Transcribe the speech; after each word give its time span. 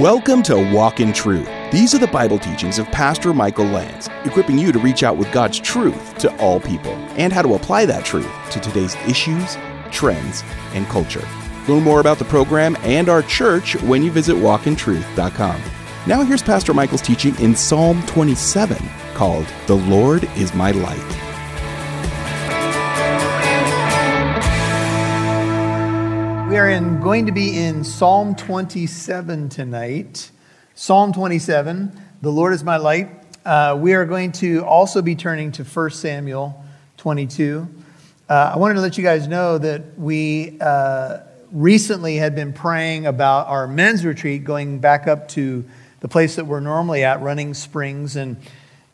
Welcome 0.00 0.42
to 0.44 0.72
Walk 0.74 0.98
in 0.98 1.12
Truth. 1.12 1.48
These 1.70 1.94
are 1.94 1.98
the 1.98 2.08
Bible 2.08 2.40
teachings 2.40 2.80
of 2.80 2.86
Pastor 2.86 3.32
Michael 3.32 3.66
Lance, 3.66 4.08
equipping 4.24 4.58
you 4.58 4.72
to 4.72 4.78
reach 4.80 5.04
out 5.04 5.16
with 5.16 5.30
God's 5.30 5.60
truth 5.60 6.18
to 6.18 6.36
all 6.38 6.58
people 6.58 6.90
and 7.16 7.32
how 7.32 7.42
to 7.42 7.54
apply 7.54 7.86
that 7.86 8.04
truth 8.04 8.28
to 8.50 8.58
today's 8.58 8.96
issues, 9.06 9.56
trends, 9.92 10.42
and 10.72 10.84
culture. 10.86 11.24
Learn 11.68 11.84
more 11.84 12.00
about 12.00 12.18
the 12.18 12.24
program 12.24 12.76
and 12.80 13.08
our 13.08 13.22
church 13.22 13.80
when 13.82 14.02
you 14.02 14.10
visit 14.10 14.34
walkintruth.com. 14.34 15.62
Now, 16.08 16.24
here's 16.24 16.42
Pastor 16.42 16.74
Michael's 16.74 17.00
teaching 17.00 17.38
in 17.38 17.54
Psalm 17.54 18.04
27 18.06 18.76
called 19.14 19.46
The 19.68 19.76
Lord 19.76 20.24
is 20.36 20.54
My 20.54 20.72
Light. 20.72 21.23
We 26.54 26.60
are 26.60 26.70
in, 26.70 27.00
going 27.00 27.26
to 27.26 27.32
be 27.32 27.58
in 27.58 27.82
Psalm 27.82 28.36
27 28.36 29.48
tonight. 29.48 30.30
Psalm 30.76 31.12
27, 31.12 32.00
the 32.22 32.30
Lord 32.30 32.52
is 32.52 32.62
my 32.62 32.76
light. 32.76 33.10
Uh, 33.44 33.76
we 33.76 33.94
are 33.94 34.04
going 34.04 34.30
to 34.30 34.64
also 34.64 35.02
be 35.02 35.16
turning 35.16 35.50
to 35.50 35.64
1 35.64 35.90
Samuel 35.90 36.64
22. 36.98 37.66
Uh, 38.28 38.52
I 38.54 38.58
wanted 38.58 38.74
to 38.74 38.82
let 38.82 38.96
you 38.96 39.02
guys 39.02 39.26
know 39.26 39.58
that 39.58 39.98
we 39.98 40.56
uh, 40.60 41.22
recently 41.50 42.14
had 42.14 42.36
been 42.36 42.52
praying 42.52 43.06
about 43.06 43.48
our 43.48 43.66
men's 43.66 44.04
retreat 44.04 44.44
going 44.44 44.78
back 44.78 45.08
up 45.08 45.26
to 45.30 45.64
the 45.98 46.08
place 46.08 46.36
that 46.36 46.44
we're 46.44 46.60
normally 46.60 47.02
at, 47.02 47.20
Running 47.20 47.54
Springs. 47.54 48.14
And 48.14 48.36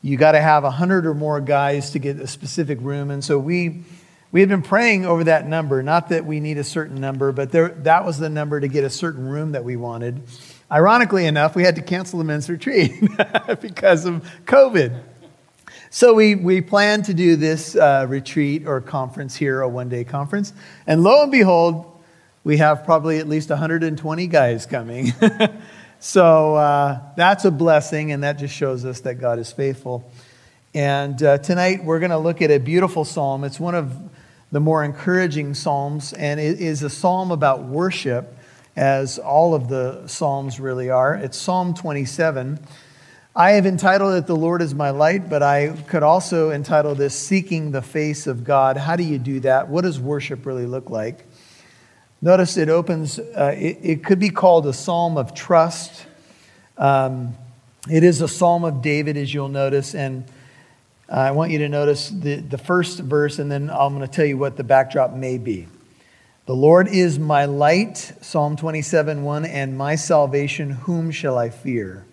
you 0.01 0.17
got 0.17 0.33
to 0.33 0.41
have 0.41 0.63
100 0.63 1.05
or 1.05 1.13
more 1.13 1.43
guys 1.43 1.91
to 1.91 1.99
get 1.99 2.17
a 2.21 2.27
specific 2.27 2.79
room. 2.81 3.11
And 3.11 3.23
so 3.23 3.39
we 3.39 3.83
we 4.33 4.41
had 4.41 4.49
been 4.49 4.63
praying 4.63 5.07
over 5.07 5.25
that 5.25 5.47
number, 5.49 5.83
not 5.83 6.11
that 6.11 6.25
we 6.25 6.39
need 6.39 6.59
a 6.59 6.65
certain 6.65 7.01
number, 7.01 7.33
but 7.33 7.51
there, 7.51 7.69
that 7.69 8.05
was 8.05 8.19
the 8.19 8.29
number 8.29 8.61
to 8.61 8.69
get 8.69 8.85
a 8.85 8.91
certain 8.91 9.27
room 9.27 9.53
that 9.53 9.65
we 9.65 9.77
wanted. 9.77 10.23
Ironically 10.71 11.27
enough, 11.27 11.57
we 11.57 11.65
had 11.65 11.77
to 11.77 11.83
cancel 11.83 12.19
the 12.21 12.25
men's 12.25 12.49
retreat 12.49 12.93
because 13.61 14.05
of 14.05 14.25
COVID. 14.45 15.03
So 15.91 16.15
we, 16.15 16.37
we 16.37 16.61
planned 16.61 17.07
to 17.07 17.15
do 17.15 17.35
this 17.35 17.75
uh, 17.75 18.07
retreat 18.09 18.69
or 18.69 18.81
conference 18.81 19.35
here, 19.35 19.61
a 19.63 19.69
one 19.69 19.89
day 19.89 20.05
conference. 20.05 20.53
And 20.87 21.03
lo 21.03 21.25
and 21.25 21.33
behold, 21.33 21.87
we 22.45 22.59
have 22.59 22.85
probably 22.85 23.19
at 23.19 23.29
least 23.29 23.51
120 23.51 24.27
guys 24.29 24.65
coming. 24.67 25.13
so 25.99 26.55
uh, 26.55 27.01
that's 27.17 27.45
a 27.45 27.51
blessing, 27.51 28.13
and 28.13 28.23
that 28.23 28.39
just 28.39 28.55
shows 28.55 28.85
us 28.85 29.01
that 29.01 29.17
God 29.17 29.41
is 29.41 29.51
faithful. 29.51 30.09
And 30.73 31.21
uh, 31.21 31.39
tonight 31.39 31.85
we're 31.85 31.99
going 31.99 32.13
to 32.13 32.19
look 32.19 32.41
at 32.41 32.53
a 32.53 32.59
beautiful 32.59 33.05
psalm. 33.05 33.43
It's 33.43 33.59
one 33.59 33.75
of 33.75 33.93
the 34.53 34.61
more 34.61 34.83
encouraging 34.83 35.55
Psalms, 35.55 36.13
and 36.13 36.41
it 36.41 36.61
is 36.61 36.83
a 36.83 36.91
psalm 36.91 37.31
about 37.31 37.63
worship, 37.63 38.37
as 38.75 39.19
all 39.19 39.55
of 39.55 39.69
the 39.69 40.07
Psalms 40.09 40.59
really 40.59 40.91
are. 40.91 41.15
It's 41.15 41.37
Psalm 41.37 41.75
27. 41.75 42.59
I 43.35 43.53
have 43.53 43.65
entitled 43.65 44.15
it 44.15 44.27
The 44.27 44.35
Lord 44.35 44.61
is 44.61 44.75
My 44.75 44.91
Light, 44.91 45.31
but 45.31 45.43
I 45.43 45.69
could 45.87 46.03
also 46.03 46.51
entitle 46.51 46.97
this 46.97 47.17
Seeking 47.17 47.71
the 47.71 47.83
Face 47.83 48.27
of 48.27 48.43
God. 48.43 48.77
How 48.77 48.97
do 48.97 49.05
you 49.05 49.19
do 49.19 49.39
that? 49.41 49.69
What 49.69 49.83
does 49.83 50.01
worship 50.01 50.45
really 50.45 50.67
look 50.67 50.91
like? 50.91 51.25
Notice 52.21 52.57
it 52.57 52.69
opens, 52.69 53.21
uh, 53.21 53.55
it, 53.57 53.79
it, 53.83 54.05
could 54.05 54.19
be 54.19 54.31
called 54.31 54.67
a 54.67 54.73
psalm 54.73 55.17
of 55.17 55.33
trust. 55.33 56.07
Um, 56.77 57.37
it 57.89 58.03
is 58.03 58.21
a 58.21 58.29
psalm 58.29 58.65
of 58.65 58.83
David, 58.83 59.17
as 59.17 59.33
you'll 59.33 59.49
notice, 59.49 59.95
and 59.95 60.25
Uh, 61.11 61.15
I 61.15 61.31
want 61.33 61.51
you 61.51 61.59
to 61.59 61.69
notice 61.69 62.09
the, 62.09 62.37
the 62.37 62.59
first 62.59 63.01
verse, 63.01 63.41
and 63.41 63.51
then 63.51 63.69
I'm 63.69 63.97
going 63.97 64.07
to 64.07 64.13
tell 64.13 64.25
you 64.25 64.39
what 64.39 64.57
the 64.57 64.63
backdrop 64.63 65.13
may 65.13 65.39
be. 65.39 65.67
The 66.47 66.55
Lord 66.55 66.87
is 66.87 67.19
my 67.19 67.47
light, 67.47 68.13
Psalm 68.21 68.57
27 68.57 69.25
1, 69.25 69.45
and 69.45 69.77
my 69.77 69.97
salvation, 69.97 70.71
whom 70.71 71.11
shall 71.11 71.37
I 71.37 71.51
fear? 71.51 72.07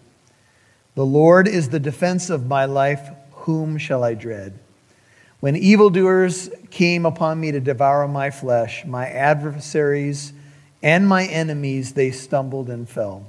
The 0.96 1.06
Lord 1.06 1.48
is 1.48 1.70
the 1.70 1.80
defense 1.80 2.32
of 2.32 2.48
my 2.48 2.66
life, 2.66 3.08
whom 3.34 3.78
shall 3.78 4.04
I 4.04 4.16
dread? 4.16 4.58
When 5.42 5.56
evildoers 5.56 6.50
came 6.72 7.06
upon 7.06 7.40
me 7.40 7.52
to 7.52 7.60
devour 7.60 8.08
my 8.08 8.32
flesh, 8.32 8.84
my 8.84 9.08
adversaries 9.08 10.34
and 10.82 11.08
my 11.08 11.26
enemies, 11.28 11.94
they 11.94 12.10
stumbled 12.10 12.72
and 12.72 12.90
fell. 12.90 13.28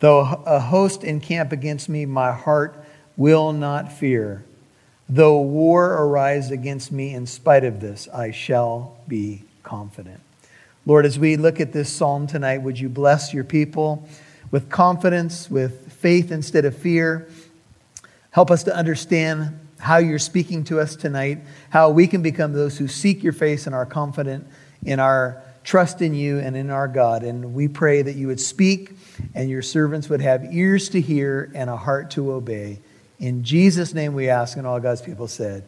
Though 0.00 0.22
a 0.44 0.58
host 0.58 1.04
encamp 1.04 1.52
against 1.52 1.88
me, 1.88 2.04
my 2.04 2.32
heart 2.32 2.84
will 3.16 3.52
not 3.52 3.92
fear. 3.92 4.44
Though 5.08 5.40
war 5.40 5.92
arise 5.94 6.50
against 6.50 6.92
me, 6.92 7.14
in 7.14 7.26
spite 7.26 7.64
of 7.64 7.80
this, 7.80 8.08
I 8.08 8.30
shall 8.30 8.98
be 9.08 9.44
confident. 9.62 10.20
Lord, 10.84 11.06
as 11.06 11.18
we 11.18 11.36
look 11.36 11.60
at 11.60 11.72
this 11.72 11.90
psalm 11.90 12.26
tonight, 12.26 12.58
would 12.58 12.78
you 12.78 12.88
bless 12.88 13.32
your 13.32 13.44
people 13.44 14.06
with 14.50 14.70
confidence, 14.70 15.50
with 15.50 15.92
faith 15.92 16.30
instead 16.30 16.64
of 16.64 16.76
fear? 16.76 17.28
Help 18.30 18.50
us 18.50 18.62
to 18.64 18.74
understand 18.74 19.58
how 19.78 19.98
you're 19.98 20.18
speaking 20.18 20.64
to 20.64 20.80
us 20.80 20.96
tonight, 20.96 21.38
how 21.70 21.90
we 21.90 22.06
can 22.06 22.22
become 22.22 22.52
those 22.52 22.76
who 22.76 22.88
seek 22.88 23.22
your 23.22 23.32
face 23.32 23.66
and 23.66 23.74
are 23.74 23.86
confident 23.86 24.46
in 24.84 25.00
our 25.00 25.42
trust 25.64 26.02
in 26.02 26.14
you 26.14 26.38
and 26.38 26.56
in 26.56 26.70
our 26.70 26.88
God. 26.88 27.22
And 27.22 27.54
we 27.54 27.68
pray 27.68 28.02
that 28.02 28.14
you 28.14 28.26
would 28.26 28.40
speak 28.40 28.96
and 29.34 29.48
your 29.48 29.62
servants 29.62 30.08
would 30.08 30.20
have 30.20 30.52
ears 30.52 30.88
to 30.90 31.00
hear 31.00 31.50
and 31.54 31.68
a 31.70 31.76
heart 31.76 32.10
to 32.12 32.32
obey. 32.32 32.80
In 33.18 33.42
Jesus' 33.42 33.94
name 33.94 34.14
we 34.14 34.28
ask, 34.28 34.56
and 34.56 34.66
all 34.66 34.78
God's 34.80 35.02
people 35.02 35.28
said, 35.28 35.64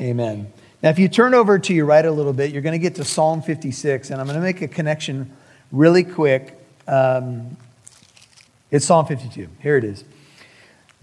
Amen. 0.00 0.52
Now, 0.82 0.90
if 0.90 0.98
you 0.98 1.08
turn 1.08 1.32
over 1.32 1.58
to 1.58 1.72
your 1.72 1.86
right 1.86 2.04
a 2.04 2.10
little 2.10 2.32
bit, 2.32 2.50
you're 2.50 2.62
going 2.62 2.72
to 2.72 2.78
get 2.78 2.96
to 2.96 3.04
Psalm 3.04 3.40
56, 3.40 4.10
and 4.10 4.20
I'm 4.20 4.26
going 4.26 4.38
to 4.38 4.42
make 4.42 4.62
a 4.62 4.68
connection 4.68 5.30
really 5.70 6.02
quick. 6.02 6.58
Um, 6.88 7.56
it's 8.70 8.84
Psalm 8.84 9.06
52. 9.06 9.48
Here 9.60 9.76
it 9.76 9.84
is. 9.84 10.04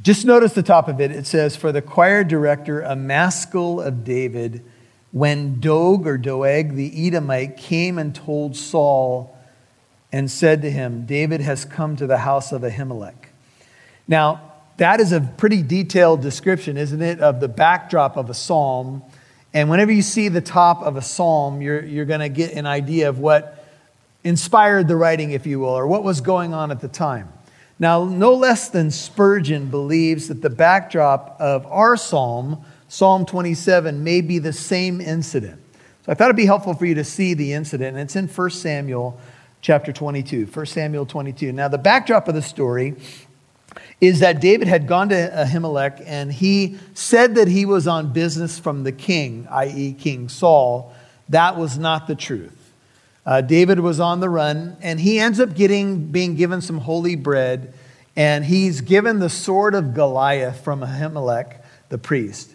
Just 0.01 0.25
notice 0.25 0.53
the 0.53 0.63
top 0.63 0.87
of 0.87 0.99
it. 1.01 1.11
It 1.11 1.25
says, 1.27 1.55
For 1.55 1.71
the 1.71 1.81
choir 1.81 2.23
director, 2.23 2.81
a 2.81 2.95
maskil 2.95 3.81
of 3.81 4.03
David, 4.03 4.63
when 5.11 5.59
Dog 5.59 6.05
or 6.05 6.17
Doeg 6.17 6.75
the 6.75 7.07
Edomite 7.07 7.57
came 7.57 7.97
and 7.97 8.13
told 8.13 8.55
Saul 8.55 9.35
and 10.11 10.29
said 10.29 10.61
to 10.61 10.71
him, 10.71 11.05
David 11.05 11.41
has 11.41 11.65
come 11.65 11.95
to 11.95 12.07
the 12.07 12.19
house 12.19 12.51
of 12.51 12.61
Ahimelech. 12.61 13.27
Now, 14.07 14.48
that 14.79 14.99
is 14.99 15.11
a 15.11 15.21
pretty 15.21 15.61
detailed 15.61 16.21
description, 16.21 16.77
isn't 16.77 17.01
it, 17.01 17.19
of 17.19 17.39
the 17.39 17.47
backdrop 17.47 18.17
of 18.17 18.29
a 18.29 18.33
psalm. 18.33 19.03
And 19.53 19.69
whenever 19.69 19.91
you 19.91 20.01
see 20.01 20.29
the 20.29 20.41
top 20.41 20.81
of 20.81 20.95
a 20.95 21.01
psalm, 21.01 21.61
you're, 21.61 21.83
you're 21.83 22.05
going 22.05 22.21
to 22.21 22.29
get 22.29 22.53
an 22.53 22.65
idea 22.65 23.09
of 23.09 23.19
what 23.19 23.65
inspired 24.23 24.87
the 24.87 24.95
writing, 24.95 25.31
if 25.31 25.45
you 25.45 25.59
will, 25.59 25.69
or 25.69 25.85
what 25.85 26.03
was 26.03 26.21
going 26.21 26.53
on 26.53 26.71
at 26.71 26.79
the 26.79 26.87
time. 26.87 27.31
Now, 27.77 28.05
no 28.05 28.33
less 28.33 28.69
than 28.69 28.89
Spurgeon 28.89 29.69
believes 29.69 30.29
that 30.29 30.41
the 30.41 30.49
backdrop 30.49 31.35
of 31.39 31.65
our 31.67 31.97
psalm, 31.97 32.63
Psalm 32.87 33.25
27, 33.25 34.03
may 34.03 34.21
be 34.21 34.39
the 34.39 34.53
same 34.53 35.01
incident. 35.01 35.61
So 36.05 36.11
I 36.11 36.15
thought 36.15 36.25
it'd 36.25 36.35
be 36.35 36.45
helpful 36.45 36.73
for 36.73 36.85
you 36.85 36.95
to 36.95 37.03
see 37.03 37.33
the 37.33 37.53
incident. 37.53 37.97
And 37.97 37.99
it's 37.99 38.15
in 38.15 38.27
1 38.27 38.49
Samuel 38.51 39.19
chapter 39.61 39.91
22. 39.91 40.45
1 40.45 40.65
Samuel 40.65 41.05
22. 41.05 41.51
Now, 41.51 41.67
the 41.67 41.77
backdrop 41.77 42.29
of 42.29 42.35
the 42.35 42.41
story 42.41 42.95
is 44.01 44.21
that 44.21 44.39
David 44.39 44.67
had 44.67 44.87
gone 44.87 45.09
to 45.09 45.15
Ahimelech 45.15 46.01
and 46.05 46.31
he 46.31 46.77
said 46.93 47.35
that 47.35 47.47
he 47.47 47.65
was 47.65 47.87
on 47.87 48.13
business 48.13 48.57
from 48.57 48.83
the 48.83 48.91
king, 48.91 49.47
i.e., 49.51 49.93
King 49.93 50.29
Saul. 50.29 50.93
That 51.27 51.57
was 51.57 51.77
not 51.77 52.07
the 52.07 52.15
truth. 52.15 52.55
Uh, 53.25 53.41
David 53.41 53.79
was 53.81 53.99
on 53.99 54.21
the 54.21 54.29
run 54.29 54.77
and 54.81 54.99
he 54.99 55.19
ends 55.19 55.39
up 55.39 55.53
getting, 55.53 56.07
being 56.07 56.35
given 56.35 56.61
some 56.61 56.77
holy 56.77 57.15
bread 57.15 57.73
and 58.15 58.43
he's 58.43 58.81
given 58.81 59.19
the 59.19 59.29
sword 59.29 59.75
of 59.75 59.93
Goliath 59.93 60.61
from 60.61 60.81
Ahimelech, 60.81 61.61
the 61.89 61.97
priest. 61.97 62.53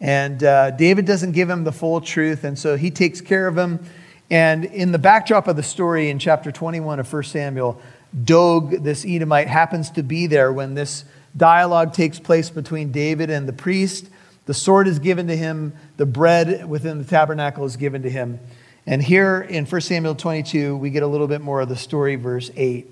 And 0.00 0.42
uh, 0.42 0.70
David 0.70 1.04
doesn't 1.04 1.32
give 1.32 1.50
him 1.50 1.64
the 1.64 1.72
full 1.72 2.00
truth, 2.00 2.44
and 2.44 2.58
so 2.58 2.76
he 2.76 2.90
takes 2.90 3.20
care 3.20 3.46
of 3.46 3.58
him. 3.58 3.84
And 4.30 4.64
in 4.64 4.92
the 4.92 4.98
backdrop 4.98 5.48
of 5.48 5.56
the 5.56 5.62
story 5.62 6.08
in 6.08 6.18
chapter 6.18 6.52
21 6.52 7.00
of 7.00 7.12
1 7.12 7.24
Samuel, 7.24 7.80
Dog, 8.24 8.82
this 8.82 9.04
Edomite, 9.04 9.48
happens 9.48 9.90
to 9.90 10.02
be 10.02 10.26
there 10.26 10.52
when 10.52 10.74
this 10.74 11.04
dialogue 11.36 11.92
takes 11.92 12.18
place 12.18 12.50
between 12.50 12.90
David 12.90 13.30
and 13.30 13.48
the 13.48 13.52
priest. 13.52 14.08
The 14.46 14.54
sword 14.54 14.88
is 14.88 14.98
given 14.98 15.28
to 15.28 15.36
him, 15.36 15.74
the 15.96 16.06
bread 16.06 16.68
within 16.68 16.98
the 16.98 17.04
tabernacle 17.04 17.64
is 17.64 17.76
given 17.76 18.02
to 18.02 18.10
him. 18.10 18.40
And 18.86 19.02
here 19.02 19.40
in 19.40 19.66
1 19.66 19.80
Samuel 19.82 20.14
22, 20.14 20.76
we 20.76 20.90
get 20.90 21.02
a 21.02 21.06
little 21.06 21.28
bit 21.28 21.40
more 21.40 21.60
of 21.60 21.68
the 21.68 21.76
story, 21.76 22.16
verse 22.16 22.50
8. 22.56 22.88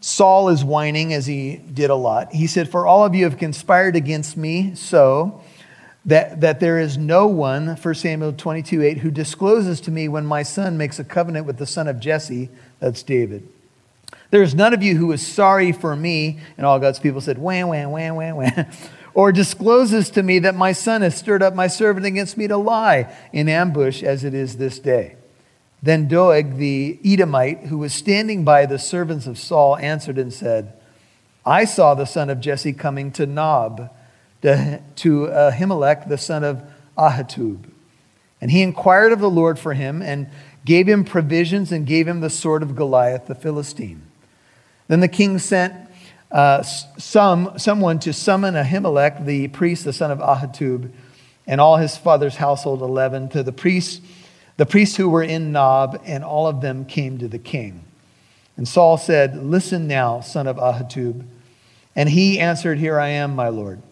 Saul 0.00 0.50
is 0.50 0.62
whining 0.62 1.12
as 1.14 1.26
he 1.26 1.56
did 1.56 1.90
a 1.90 1.94
lot. 1.94 2.32
He 2.32 2.46
said, 2.46 2.70
For 2.70 2.86
all 2.86 3.04
of 3.04 3.14
you 3.14 3.24
have 3.24 3.38
conspired 3.38 3.96
against 3.96 4.36
me, 4.36 4.74
so 4.74 5.42
that, 6.04 6.40
that 6.40 6.60
there 6.60 6.78
is 6.78 6.96
no 6.96 7.26
one, 7.26 7.76
1 7.76 7.94
Samuel 7.94 8.32
22 8.32 8.82
8, 8.82 8.98
who 8.98 9.10
discloses 9.10 9.80
to 9.82 9.90
me 9.90 10.08
when 10.08 10.26
my 10.26 10.42
son 10.42 10.76
makes 10.76 10.98
a 10.98 11.04
covenant 11.04 11.46
with 11.46 11.58
the 11.58 11.66
son 11.66 11.88
of 11.88 11.98
Jesse, 11.98 12.50
that's 12.78 13.02
David. 13.02 13.48
There 14.30 14.42
is 14.42 14.54
none 14.54 14.74
of 14.74 14.82
you 14.82 14.96
who 14.96 15.12
is 15.12 15.26
sorry 15.26 15.72
for 15.72 15.94
me. 15.96 16.38
And 16.56 16.66
all 16.66 16.78
God's 16.78 16.98
people 16.98 17.20
said, 17.20 17.38
wham, 17.38 17.68
wham, 17.68 17.90
wham, 17.90 18.14
wham, 18.16 18.36
wham. 18.36 18.66
or 19.14 19.32
discloses 19.32 20.10
to 20.10 20.22
me 20.22 20.38
that 20.40 20.54
my 20.54 20.72
son 20.72 21.02
has 21.02 21.16
stirred 21.16 21.42
up 21.42 21.54
my 21.54 21.66
servant 21.66 22.06
against 22.06 22.36
me 22.36 22.46
to 22.46 22.56
lie 22.56 23.12
in 23.32 23.48
ambush 23.48 24.02
as 24.02 24.24
it 24.24 24.34
is 24.34 24.56
this 24.56 24.78
day. 24.78 25.16
Then 25.82 26.08
Doeg 26.08 26.56
the 26.56 26.98
Edomite, 27.04 27.66
who 27.66 27.78
was 27.78 27.94
standing 27.94 28.44
by 28.44 28.66
the 28.66 28.78
servants 28.78 29.26
of 29.26 29.38
Saul, 29.38 29.76
answered 29.78 30.18
and 30.18 30.32
said, 30.32 30.74
I 31.44 31.64
saw 31.64 31.94
the 31.94 32.04
son 32.04 32.28
of 32.28 32.40
Jesse 32.40 32.74
coming 32.74 33.10
to 33.12 33.26
Nob, 33.26 33.90
to, 34.42 34.82
to 34.96 35.26
Ahimelech, 35.26 36.08
the 36.08 36.18
son 36.18 36.44
of 36.44 36.62
Ahitub. 36.98 37.64
And 38.42 38.50
he 38.50 38.62
inquired 38.62 39.12
of 39.12 39.20
the 39.20 39.30
Lord 39.30 39.58
for 39.58 39.74
him 39.74 40.00
and 40.02 40.28
gave 40.70 40.88
him 40.88 41.02
provisions 41.02 41.72
and 41.72 41.84
gave 41.84 42.06
him 42.06 42.20
the 42.20 42.30
sword 42.30 42.62
of 42.62 42.76
Goliath 42.76 43.26
the 43.26 43.34
Philistine. 43.34 44.02
Then 44.86 45.00
the 45.00 45.08
king 45.08 45.40
sent 45.40 45.74
uh, 46.30 46.62
some, 46.62 47.58
someone 47.58 47.98
to 47.98 48.12
summon 48.12 48.54
Ahimelech, 48.54 49.24
the 49.24 49.48
priest, 49.48 49.84
the 49.84 49.92
son 49.92 50.12
of 50.12 50.20
Ahitub, 50.20 50.92
and 51.44 51.60
all 51.60 51.78
his 51.78 51.96
father's 51.96 52.36
household, 52.36 52.82
11, 52.82 53.30
to 53.30 53.42
the 53.42 53.50
priests, 53.50 54.00
the 54.58 54.64
priests 54.64 54.96
who 54.96 55.08
were 55.08 55.24
in 55.24 55.50
Nob, 55.50 56.00
and 56.04 56.22
all 56.22 56.46
of 56.46 56.60
them 56.60 56.84
came 56.84 57.18
to 57.18 57.26
the 57.26 57.40
king. 57.40 57.82
And 58.56 58.68
Saul 58.68 58.96
said, 58.96 59.42
Listen 59.42 59.88
now, 59.88 60.20
son 60.20 60.46
of 60.46 60.54
Ahitub. 60.54 61.26
And 61.96 62.08
he 62.08 62.38
answered, 62.38 62.78
Here 62.78 63.00
I 63.00 63.08
am, 63.08 63.34
my 63.34 63.48
Lord. 63.48 63.82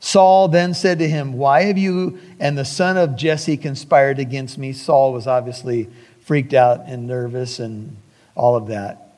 Saul 0.00 0.48
then 0.48 0.74
said 0.74 0.98
to 1.00 1.08
him, 1.08 1.32
Why 1.32 1.62
have 1.64 1.78
you 1.78 2.18
and 2.38 2.56
the 2.56 2.64
son 2.64 2.96
of 2.96 3.16
Jesse 3.16 3.56
conspired 3.56 4.18
against 4.18 4.58
me? 4.58 4.72
Saul 4.72 5.12
was 5.12 5.26
obviously 5.26 5.88
freaked 6.20 6.54
out 6.54 6.84
and 6.86 7.06
nervous 7.06 7.58
and 7.58 7.96
all 8.34 8.54
of 8.54 8.68
that. 8.68 9.16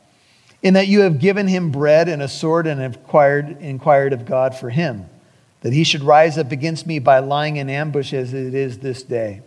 In 0.62 0.74
that 0.74 0.88
you 0.88 1.00
have 1.00 1.18
given 1.18 1.48
him 1.48 1.70
bread 1.70 2.08
and 2.08 2.22
a 2.22 2.28
sword 2.28 2.66
and 2.66 2.80
have 2.80 2.96
inquired, 2.96 3.60
inquired 3.60 4.12
of 4.12 4.26
God 4.26 4.54
for 4.54 4.70
him, 4.70 5.08
that 5.62 5.72
he 5.72 5.84
should 5.84 6.02
rise 6.02 6.38
up 6.38 6.52
against 6.52 6.86
me 6.86 6.98
by 6.98 7.18
lying 7.18 7.56
in 7.56 7.68
ambush 7.68 8.12
as 8.12 8.32
it 8.32 8.54
is 8.54 8.78
this 8.78 9.02
day. 9.02 9.42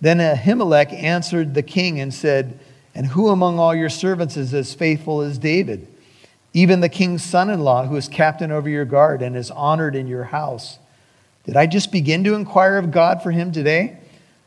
Then 0.00 0.18
Ahimelech 0.18 0.92
answered 0.92 1.54
the 1.54 1.62
king 1.62 2.00
and 2.00 2.14
said, 2.14 2.58
And 2.94 3.06
who 3.06 3.28
among 3.28 3.58
all 3.58 3.74
your 3.74 3.88
servants 3.88 4.36
is 4.36 4.54
as 4.54 4.74
faithful 4.74 5.22
as 5.22 5.38
David? 5.38 5.88
Even 6.52 6.80
the 6.80 6.88
king's 6.88 7.22
son 7.22 7.50
in 7.50 7.60
law, 7.60 7.86
who 7.86 7.96
is 7.96 8.08
captain 8.08 8.50
over 8.50 8.68
your 8.68 8.84
guard 8.84 9.22
and 9.22 9.36
is 9.36 9.50
honored 9.50 9.94
in 9.94 10.06
your 10.06 10.24
house. 10.24 10.78
Did 11.44 11.56
I 11.56 11.66
just 11.66 11.92
begin 11.92 12.24
to 12.24 12.34
inquire 12.34 12.78
of 12.78 12.90
God 12.90 13.22
for 13.22 13.30
him 13.30 13.52
today? 13.52 13.98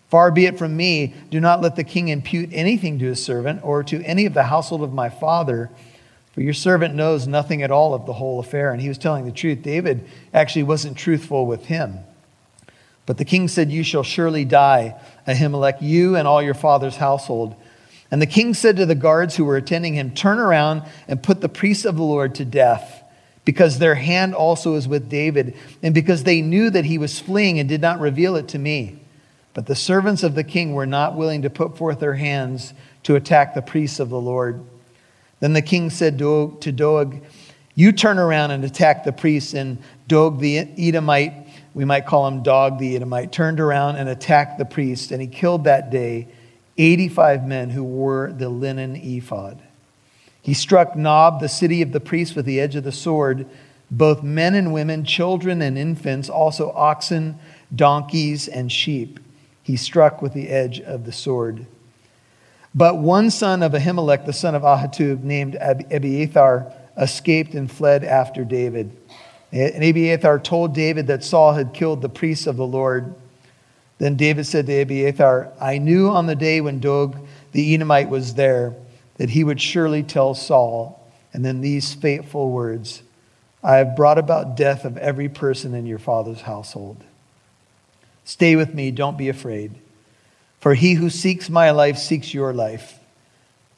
Far 0.09 0.29
be 0.29 0.45
it 0.45 0.57
from 0.57 0.75
me, 0.75 1.13
do 1.29 1.39
not 1.39 1.61
let 1.61 1.77
the 1.77 1.85
king 1.85 2.09
impute 2.09 2.49
anything 2.51 2.99
to 2.99 3.05
his 3.05 3.23
servant 3.23 3.61
or 3.63 3.81
to 3.85 4.03
any 4.03 4.25
of 4.25 4.33
the 4.33 4.43
household 4.43 4.83
of 4.83 4.93
my 4.93 5.07
father, 5.07 5.69
for 6.33 6.41
your 6.41 6.53
servant 6.53 6.95
knows 6.95 7.27
nothing 7.27 7.63
at 7.63 7.71
all 7.71 7.93
of 7.93 8.05
the 8.05 8.13
whole 8.13 8.39
affair. 8.39 8.71
And 8.71 8.81
he 8.81 8.89
was 8.89 8.97
telling 8.97 9.25
the 9.25 9.31
truth. 9.31 9.61
David 9.61 10.05
actually 10.33 10.63
wasn't 10.63 10.97
truthful 10.97 11.45
with 11.45 11.65
him. 11.65 11.99
But 13.05 13.17
the 13.17 13.25
king 13.25 13.47
said, 13.47 13.71
You 13.71 13.83
shall 13.83 14.03
surely 14.03 14.45
die, 14.45 14.99
Ahimelech, 15.27 15.81
you 15.81 16.15
and 16.15 16.27
all 16.27 16.41
your 16.41 16.53
father's 16.53 16.97
household. 16.97 17.55
And 18.11 18.21
the 18.21 18.27
king 18.27 18.53
said 18.53 18.75
to 18.75 18.85
the 18.85 18.93
guards 18.93 19.37
who 19.37 19.45
were 19.45 19.55
attending 19.55 19.93
him, 19.93 20.11
Turn 20.11 20.37
around 20.37 20.83
and 21.07 21.23
put 21.23 21.39
the 21.39 21.49
priests 21.49 21.85
of 21.85 21.95
the 21.95 22.03
Lord 22.03 22.35
to 22.35 22.45
death, 22.45 23.03
because 23.45 23.79
their 23.79 23.95
hand 23.95 24.35
also 24.35 24.75
is 24.75 24.87
with 24.87 25.09
David, 25.09 25.55
and 25.81 25.95
because 25.95 26.23
they 26.23 26.41
knew 26.41 26.69
that 26.69 26.85
he 26.85 26.97
was 26.97 27.19
fleeing 27.19 27.57
and 27.57 27.69
did 27.69 27.81
not 27.81 28.01
reveal 28.01 28.35
it 28.35 28.49
to 28.49 28.59
me. 28.59 28.99
But 29.53 29.65
the 29.65 29.75
servants 29.75 30.23
of 30.23 30.35
the 30.35 30.43
king 30.43 30.73
were 30.73 30.85
not 30.85 31.15
willing 31.15 31.41
to 31.43 31.49
put 31.49 31.77
forth 31.77 31.99
their 31.99 32.15
hands 32.15 32.73
to 33.03 33.15
attack 33.15 33.53
the 33.53 33.61
priests 33.61 33.99
of 33.99 34.09
the 34.09 34.19
Lord. 34.19 34.63
Then 35.39 35.53
the 35.53 35.61
king 35.61 35.89
said 35.89 36.19
to 36.19 36.57
Doeg, 36.59 37.23
You 37.75 37.91
turn 37.91 38.19
around 38.19 38.51
and 38.51 38.63
attack 38.63 39.03
the 39.03 39.11
priests. 39.11 39.53
And 39.53 39.79
Doeg 40.07 40.39
the 40.39 40.59
Edomite, 40.77 41.47
we 41.73 41.83
might 41.83 42.05
call 42.05 42.27
him 42.27 42.43
Dog 42.43 42.77
the 42.77 42.95
Edomite, 42.95 43.31
turned 43.31 43.59
around 43.59 43.95
and 43.95 44.07
attacked 44.07 44.57
the 44.57 44.65
priests, 44.65 45.11
and 45.11 45.21
he 45.21 45.27
killed 45.27 45.63
that 45.63 45.89
day 45.89 46.27
85 46.81 47.45
men 47.45 47.69
who 47.69 47.83
wore 47.83 48.33
the 48.35 48.49
linen 48.49 48.95
ephod. 48.95 49.61
He 50.41 50.55
struck 50.55 50.95
Nob, 50.95 51.39
the 51.39 51.47
city 51.47 51.83
of 51.83 51.91
the 51.91 51.99
priests, 51.99 52.35
with 52.35 52.45
the 52.45 52.59
edge 52.59 52.75
of 52.75 52.83
the 52.83 52.91
sword, 52.91 53.47
both 53.91 54.23
men 54.23 54.55
and 54.55 54.73
women, 54.73 55.05
children 55.05 55.61
and 55.61 55.77
infants, 55.77 56.29
also 56.29 56.71
oxen, 56.71 57.37
donkeys, 57.75 58.47
and 58.47 58.71
sheep. 58.71 59.19
He 59.61 59.77
struck 59.77 60.21
with 60.21 60.33
the 60.33 60.49
edge 60.49 60.79
of 60.81 61.05
the 61.05 61.11
sword. 61.11 61.67
But 62.73 62.97
one 62.97 63.29
son 63.29 63.61
of 63.61 63.73
Ahimelech, 63.73 64.25
the 64.25 64.33
son 64.33 64.55
of 64.55 64.63
Ahitub, 64.63 65.23
named 65.23 65.55
Abiathar, 65.59 66.73
escaped 66.97 67.53
and 67.53 67.69
fled 67.69 68.03
after 68.03 68.43
David. 68.43 68.97
And 69.51 69.83
Abiathar 69.83 70.39
told 70.39 70.73
David 70.73 71.07
that 71.07 71.23
Saul 71.23 71.53
had 71.53 71.73
killed 71.73 72.01
the 72.01 72.09
priests 72.09 72.47
of 72.47 72.55
the 72.55 72.65
Lord. 72.65 73.13
Then 74.01 74.15
David 74.15 74.47
said 74.47 74.65
to 74.65 74.81
Abiathar, 74.81 75.53
I 75.61 75.77
knew 75.77 76.09
on 76.09 76.25
the 76.25 76.35
day 76.35 76.59
when 76.59 76.79
Doeg 76.79 77.15
the 77.51 77.75
Edomite 77.75 78.09
was 78.09 78.33
there 78.33 78.73
that 79.17 79.29
he 79.29 79.43
would 79.43 79.61
surely 79.61 80.01
tell 80.01 80.33
Saul. 80.33 81.07
And 81.33 81.45
then 81.45 81.61
these 81.61 81.93
fateful 81.93 82.49
words 82.49 83.03
I 83.63 83.75
have 83.75 83.95
brought 83.95 84.17
about 84.17 84.57
death 84.57 84.85
of 84.85 84.97
every 84.97 85.29
person 85.29 85.75
in 85.75 85.85
your 85.85 85.99
father's 85.99 86.41
household. 86.41 87.03
Stay 88.25 88.55
with 88.55 88.73
me, 88.73 88.89
don't 88.89 89.19
be 89.19 89.29
afraid. 89.29 89.75
For 90.59 90.73
he 90.73 90.95
who 90.95 91.11
seeks 91.11 91.47
my 91.47 91.69
life 91.69 91.99
seeks 91.99 92.33
your 92.33 92.53
life, 92.53 92.99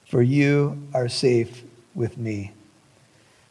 for 0.06 0.22
you 0.22 0.88
are 0.94 1.10
safe 1.10 1.64
with 1.94 2.18
me. 2.18 2.54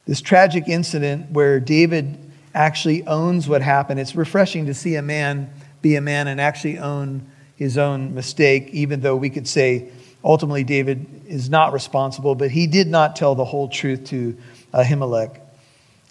This 0.06 0.22
tragic 0.22 0.68
incident 0.68 1.32
where 1.32 1.60
David 1.60 2.32
actually 2.54 3.06
owns 3.06 3.46
what 3.46 3.60
happened, 3.60 4.00
it's 4.00 4.16
refreshing 4.16 4.64
to 4.64 4.74
see 4.74 4.94
a 4.94 5.02
man 5.02 5.52
be 5.82 5.96
a 5.96 6.00
man 6.00 6.28
and 6.28 6.40
actually 6.40 6.78
own 6.78 7.26
his 7.56 7.76
own 7.76 8.14
mistake, 8.14 8.68
even 8.70 9.00
though 9.00 9.16
we 9.16 9.30
could 9.30 9.46
say 9.46 9.90
ultimately 10.24 10.64
David 10.64 11.24
is 11.28 11.50
not 11.50 11.72
responsible, 11.72 12.34
but 12.34 12.50
he 12.50 12.66
did 12.66 12.88
not 12.88 13.16
tell 13.16 13.34
the 13.34 13.44
whole 13.44 13.68
truth 13.68 14.04
to 14.06 14.36
Ahimelech. 14.72 15.38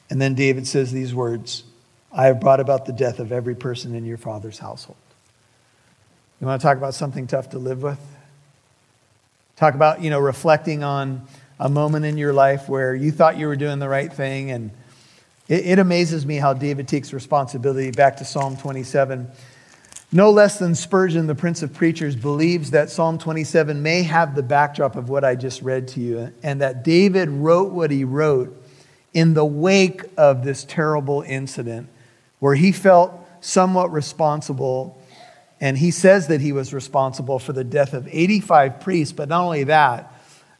And 0.10 0.22
then 0.22 0.36
David 0.36 0.68
says 0.68 0.92
these 0.92 1.14
words 1.14 1.64
I 2.12 2.26
have 2.26 2.42
brought 2.42 2.60
about 2.60 2.86
the 2.86 2.92
death 2.92 3.20
of 3.20 3.32
every 3.32 3.56
person 3.56 3.96
in 3.96 4.06
your 4.06 4.18
father's 4.18 4.60
household. 4.60 4.98
You 6.42 6.48
want 6.48 6.60
to 6.60 6.68
talk 6.68 6.78
about 6.78 6.94
something 6.94 7.28
tough 7.28 7.52
to 7.52 7.60
live 7.60 7.84
with? 7.84 8.00
Talk 9.56 9.76
about, 9.76 10.02
you 10.02 10.10
know, 10.10 10.20
reflecting 10.20 10.84
on 10.84 11.28
a 11.60 11.70
moment 11.70 12.04
in 12.04 12.18
your 12.18 12.34
life 12.34 12.68
where 12.68 12.96
you 12.96 13.12
thought 13.12 13.38
you 13.38 13.48
were 13.48 13.56
doing 13.56 13.80
the 13.80 13.88
right 13.88 14.12
thing. 14.12 14.52
And 14.52 14.72
it, 15.48 15.68
it 15.68 15.80
amazes 15.80 16.26
me 16.26 16.38
how 16.38 16.54
David 16.54 16.88
takes 16.88 17.14
responsibility. 17.14 17.92
Back 17.92 18.18
to 18.18 18.26
Psalm 18.26 18.58
27. 18.58 19.30
No 20.14 20.30
less 20.30 20.60
than 20.60 20.76
Spurgeon, 20.76 21.28
the 21.28 21.36
Prince 21.36 21.64
of 21.64 21.74
Preachers, 21.74 22.18
believes 22.18 22.72
that 22.72 22.90
Psalm 22.90 23.18
27 23.18 23.82
may 23.82 24.04
have 24.04 24.36
the 24.36 24.44
backdrop 24.44 24.98
of 24.98 25.08
what 25.08 25.24
I 25.24 25.36
just 25.36 25.62
read 25.62 25.88
to 25.90 26.02
you, 26.02 26.34
and 26.44 26.60
that 26.60 26.84
David 26.84 27.30
wrote 27.30 27.72
what 27.72 27.92
he 27.92 28.04
wrote 28.04 28.62
in 29.14 29.36
the 29.36 29.46
wake 29.46 30.04
of 30.18 30.44
this 30.44 30.66
terrible 30.66 31.22
incident 31.22 31.88
where 32.40 32.56
he 32.56 32.74
felt 32.74 33.14
somewhat 33.40 33.94
responsible. 33.94 35.02
And 35.62 35.78
he 35.78 35.92
says 35.92 36.28
that 36.28 36.42
he 36.42 36.52
was 36.52 36.74
responsible 36.74 37.40
for 37.40 37.54
the 37.54 37.64
death 37.64 37.94
of 37.94 38.06
85 38.12 38.82
priests, 38.82 39.14
but 39.14 39.30
not 39.30 39.44
only 39.44 39.64
that, 39.66 40.14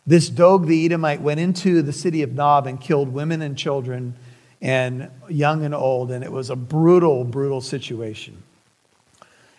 this 0.08 0.30
Dog 0.30 0.68
the 0.68 0.86
Edomite 0.86 1.22
went 1.22 1.42
into 1.42 1.82
the 1.82 1.94
city 1.94 2.24
of 2.24 2.32
Nob 2.32 2.68
and 2.68 2.80
killed 2.80 3.10
women 3.10 3.42
and 3.42 3.58
children 3.58 4.16
and 4.62 5.10
young 5.28 5.66
and 5.66 5.76
old, 5.76 6.10
and 6.10 6.24
it 6.24 6.32
was 6.32 6.50
a 6.50 6.56
brutal, 6.56 7.26
brutal 7.26 7.60
situation. 7.60 8.44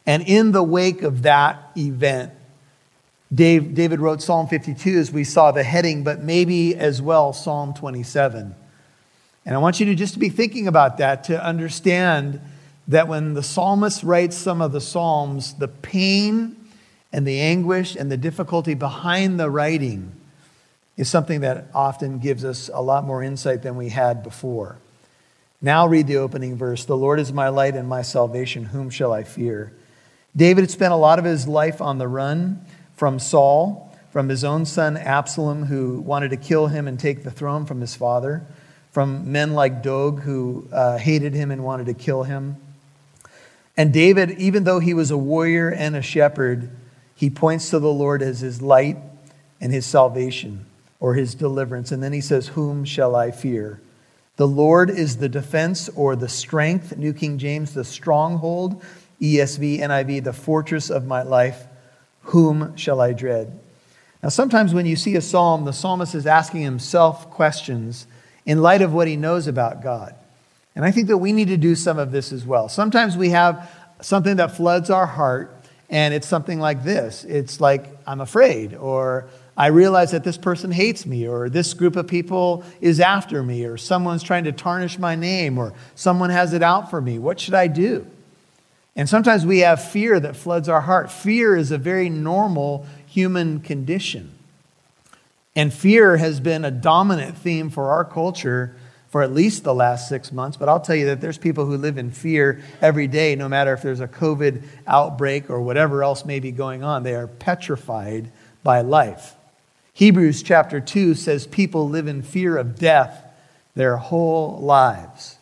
And 0.07 0.23
in 0.23 0.53
the 0.53 0.63
wake 0.63 1.03
of 1.03 1.23
that 1.23 1.71
event, 1.77 2.33
Dave, 3.33 3.75
David 3.75 4.01
wrote 4.01 4.21
Psalm 4.21 4.47
52 4.47 4.99
as 4.99 5.11
we 5.11 5.25
saw 5.25 5.53
the 5.53 5.63
heading, 5.63 6.05
but 6.05 6.21
maybe 6.21 6.75
as 6.75 7.01
well 7.01 7.33
Psalm 7.33 7.73
27. 7.73 8.55
And 9.45 9.55
I 9.55 9.59
want 9.59 9.81
you 9.81 9.87
to 9.87 9.95
just 9.95 10.19
be 10.19 10.29
thinking 10.29 10.69
about 10.69 10.99
that 10.99 11.25
to 11.25 11.43
understand 11.43 12.41
that 12.89 13.09
when 13.09 13.35
the 13.35 13.43
psalmist 13.43 14.03
writes 14.03 14.37
some 14.37 14.61
of 14.61 14.73
the 14.73 14.81
psalms, 14.81 15.55
the 15.55 15.69
pain 15.69 16.57
and 17.13 17.27
the 17.27 17.41
anguish 17.41 17.97
and 17.97 18.11
the 18.11 18.17
difficulty 18.17 18.75
behind 18.75 19.41
the 19.41 19.49
writing 19.49 20.13
is 20.97 21.09
something 21.09 21.41
that 21.41 21.69
often 21.75 22.19
gives 22.19 22.45
us 22.45 22.71
a 22.73 22.83
lot 22.83 23.05
more 23.05 23.23
insight 23.23 23.63
than 23.63 23.77
we 23.77 23.89
had 23.89 24.23
before. 24.23 24.79
Now 25.61 25.87
read 25.87 26.07
the 26.07 26.17
opening 26.17 26.57
verse 26.57 26.85
The 26.85 26.97
Lord 26.97 27.19
is 27.19 27.33
my 27.33 27.49
light 27.49 27.75
and 27.75 27.89
my 27.89 28.03
salvation. 28.03 28.65
Whom 28.65 28.91
shall 28.91 29.13
I 29.13 29.23
fear? 29.23 29.73
David 30.35 30.63
had 30.63 30.71
spent 30.71 30.93
a 30.93 30.97
lot 30.97 31.19
of 31.19 31.25
his 31.25 31.47
life 31.47 31.81
on 31.81 31.99
the 31.99 32.09
run 32.09 32.65
from 32.97 33.19
Saul, 33.19 33.95
from 34.11 34.29
his 34.29 34.45
own 34.45 34.65
son 34.65 34.97
Absalom, 34.97 35.65
who 35.65 36.01
wanted 36.01 36.31
to 36.31 36.37
kill 36.37 36.69
him 36.69 36.89
and 36.89 36.99
take 36.99 37.23
the 37.23 37.31
throne 37.31 37.67
from 37.67 37.81
his 37.81 37.95
father, 37.95 38.43
from 38.91 39.31
men 39.31 39.53
like 39.53 39.83
Doeg, 39.83 40.21
who 40.21 40.69
uh, 40.73 40.99
hated 40.99 41.35
him 41.35 41.51
and 41.51 41.65
wanted 41.65 41.87
to 41.87 41.95
kill 41.95 42.23
him. 42.23 42.57
And 43.77 43.93
David, 43.93 44.33
even 44.33 44.65
though 44.65 44.81
he 44.81 44.95
was 44.95 45.11
a 45.11 45.17
warrior 45.17 45.71
and 45.71 45.97
a 45.97 46.03
shepherd, 46.03 46.71
he 47.15 47.31
points 47.31 47.71
to 47.71 47.79
the 47.79 47.93
Lord 47.93 48.23
as 48.23 48.41
his 48.41 48.61
light 48.61 48.99
and 49.61 49.73
his 49.73 49.87
salvation 49.87 50.67
or 51.01 51.15
his 51.15 51.35
deliverance. 51.35 51.93
And 51.93 52.03
then 52.03 52.13
he 52.13 52.21
says, 52.21 52.49
Whom 52.49 52.85
shall 52.85 53.17
I 53.17 53.31
fear? 53.31 53.81
The 54.37 54.49
Lord 54.49 54.91
is 54.91 55.19
the 55.19 55.29
defense 55.29 55.89
or 55.91 56.17
the 56.17 56.29
strength, 56.29 56.97
New 56.97 57.13
King 57.13 57.39
James, 57.39 57.75
the 57.75 57.85
stronghold 57.85 58.83
ESV, 59.23 59.81
NIV, 59.81 60.25
the 60.25 60.33
fortress 60.33 60.91
of 60.91 61.07
my 61.07 61.23
life. 61.23 61.67
whom 62.27 62.77
shall 62.77 63.01
I 63.01 63.13
dread? 63.13 63.59
Now, 64.23 64.29
sometimes 64.29 64.73
when 64.73 64.87
you 64.87 64.95
see 64.95 65.17
a 65.17 65.21
psalm, 65.21 65.65
the 65.65 65.73
psalmist 65.73 66.15
is 66.15 66.27
asking 66.27 66.63
himself 66.63 67.29
questions 67.31 68.07
in 68.47 68.63
light 68.63 68.83
of 68.83 68.93
what 68.93 69.09
he 69.09 69.17
knows 69.17 69.49
about 69.49 69.83
God. 69.83 70.15
And 70.77 70.85
I 70.85 70.91
think 70.91 71.09
that 71.09 71.19
we 71.19 71.33
need 71.33 71.49
to 71.49 71.57
do 71.57 71.75
some 71.75 71.99
of 71.99 72.13
this 72.13 72.33
as 72.33 72.47
well. 72.47 72.69
Sometimes 72.69 73.17
we 73.17 73.31
have 73.31 73.69
something 74.01 74.37
that 74.37 74.57
floods 74.57 74.91
our 74.91 75.07
heart, 75.07 75.57
and 75.91 76.15
it's 76.15 76.27
something 76.27 76.61
like 76.61 76.85
this 76.85 77.25
it's 77.25 77.61
like, 77.61 77.87
I'm 78.07 78.21
afraid, 78.21 78.75
or 78.75 79.29
I 79.57 79.67
realize 79.67 80.13
that 80.13 80.25
this 80.25 80.39
person 80.39 80.71
hates 80.71 81.05
me, 81.05 81.27
or 81.27 81.49
this 81.49 81.75
group 81.75 81.97
of 81.97 82.07
people 82.07 82.65
is 82.81 83.01
after 83.01 83.43
me, 83.43 83.65
or 83.65 83.77
someone's 83.77 84.23
trying 84.23 84.45
to 84.45 84.53
tarnish 84.53 84.99
my 84.99 85.17
name, 85.17 85.59
or 85.59 85.75
someone 85.95 86.31
has 86.31 86.53
it 86.53 86.63
out 86.63 86.89
for 86.89 87.01
me. 87.01 87.19
What 87.19 87.41
should 87.41 87.55
I 87.55 87.67
do? 87.67 88.07
And 88.95 89.09
sometimes 89.09 89.47
we 89.47 89.61
have 89.61 89.83
fear 89.83 90.21
that 90.21 90.37
floods 90.37 90.69
our 90.69 90.83
heart. 90.83 91.11
Fear 91.11 91.57
is 91.57 91.71
a 91.71 91.79
very 91.79 92.09
normal 92.09 92.87
human 93.07 93.61
condition. 93.61 94.33
And 95.57 95.73
fear 95.73 96.17
has 96.17 96.41
been 96.41 96.65
a 96.65 96.71
dominant 96.71 97.37
theme 97.37 97.71
for 97.71 97.91
our 97.91 98.05
culture 98.05 98.77
for 99.13 99.23
at 99.23 99.33
least 99.33 99.63
the 99.63 99.75
last 99.75 100.09
six 100.09 100.33
months. 100.33 100.57
But 100.57 100.71
I'll 100.71 100.81
tell 100.81 100.97
you 100.97 101.07
that 101.07 101.21
there's 101.21 101.37
people 101.37 101.67
who 101.67 101.77
live 101.77 101.99
in 101.99 102.11
fear 102.11 102.63
every 102.81 103.07
day, 103.07 103.37
no 103.37 103.47
matter 103.47 103.75
if 103.75 103.83
there's 103.83 104.01
a 104.01 104.09
COVID 104.09 104.63
outbreak 104.87 105.51
or 105.51 105.61
whatever 105.61 106.03
else 106.03 106.25
may 106.25 106.41
be 106.41 106.51
going 106.51 106.83
on. 106.83 107.03
They 107.03 107.15
are 107.15 107.27
petrified 107.27 108.33
by 108.63 108.81
life. 108.81 109.35
Hebrews 109.93 110.43
chapter 110.43 110.81
2 110.81 111.15
says 111.15 111.47
people 111.47 111.89
live 111.89 112.07
in 112.07 112.23
fear 112.23 112.57
of 112.57 112.79
death 112.79 113.23
their 113.75 113.99
whole 113.99 114.59
lives. 114.59 115.37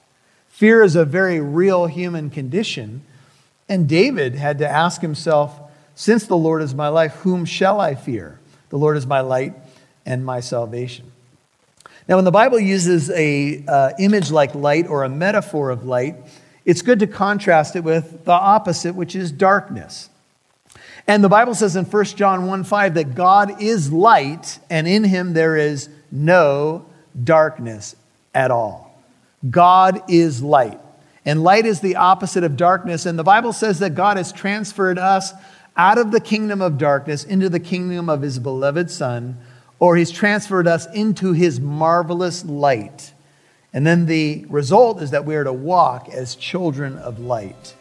Fear 0.48 0.82
is 0.82 0.96
a 0.96 1.04
very 1.04 1.40
real 1.40 1.86
human 1.86 2.30
condition. 2.30 3.02
And 3.70 3.88
David 3.88 4.34
had 4.34 4.58
to 4.58 4.68
ask 4.68 5.00
himself, 5.00 5.58
since 5.94 6.26
the 6.26 6.36
Lord 6.36 6.60
is 6.60 6.74
my 6.74 6.88
life, 6.88 7.14
whom 7.16 7.44
shall 7.44 7.80
I 7.80 7.94
fear? 7.94 8.40
The 8.70 8.76
Lord 8.76 8.96
is 8.96 9.06
my 9.06 9.20
light 9.20 9.54
and 10.04 10.26
my 10.26 10.40
salvation. 10.40 11.12
Now, 12.08 12.16
when 12.16 12.24
the 12.24 12.32
Bible 12.32 12.58
uses 12.58 13.10
a 13.10 13.64
uh, 13.68 13.92
image 14.00 14.32
like 14.32 14.56
light 14.56 14.88
or 14.88 15.04
a 15.04 15.08
metaphor 15.08 15.70
of 15.70 15.84
light, 15.84 16.16
it's 16.64 16.82
good 16.82 16.98
to 16.98 17.06
contrast 17.06 17.76
it 17.76 17.84
with 17.84 18.24
the 18.24 18.32
opposite, 18.32 18.96
which 18.96 19.14
is 19.14 19.30
darkness. 19.30 20.10
And 21.06 21.22
the 21.22 21.28
Bible 21.28 21.54
says 21.54 21.76
in 21.76 21.84
1 21.84 22.04
John 22.06 22.46
1 22.46 22.64
5 22.64 22.94
that 22.94 23.14
God 23.14 23.62
is 23.62 23.92
light, 23.92 24.58
and 24.68 24.88
in 24.88 25.04
him 25.04 25.32
there 25.32 25.56
is 25.56 25.88
no 26.10 26.86
darkness 27.22 27.94
at 28.34 28.50
all. 28.50 29.00
God 29.48 30.02
is 30.08 30.42
light. 30.42 30.80
And 31.24 31.42
light 31.42 31.66
is 31.66 31.80
the 31.80 31.96
opposite 31.96 32.44
of 32.44 32.56
darkness. 32.56 33.06
And 33.06 33.18
the 33.18 33.24
Bible 33.24 33.52
says 33.52 33.78
that 33.80 33.94
God 33.94 34.16
has 34.16 34.32
transferred 34.32 34.98
us 34.98 35.32
out 35.76 35.98
of 35.98 36.10
the 36.10 36.20
kingdom 36.20 36.60
of 36.60 36.78
darkness 36.78 37.24
into 37.24 37.48
the 37.48 37.60
kingdom 37.60 38.08
of 38.08 38.22
his 38.22 38.38
beloved 38.38 38.90
Son, 38.90 39.38
or 39.78 39.96
he's 39.96 40.10
transferred 40.10 40.66
us 40.66 40.86
into 40.92 41.32
his 41.32 41.60
marvelous 41.60 42.44
light. 42.44 43.12
And 43.72 43.86
then 43.86 44.06
the 44.06 44.44
result 44.48 45.00
is 45.00 45.12
that 45.12 45.24
we 45.24 45.36
are 45.36 45.44
to 45.44 45.52
walk 45.52 46.08
as 46.08 46.34
children 46.34 46.96
of 46.98 47.18
light. 47.20 47.74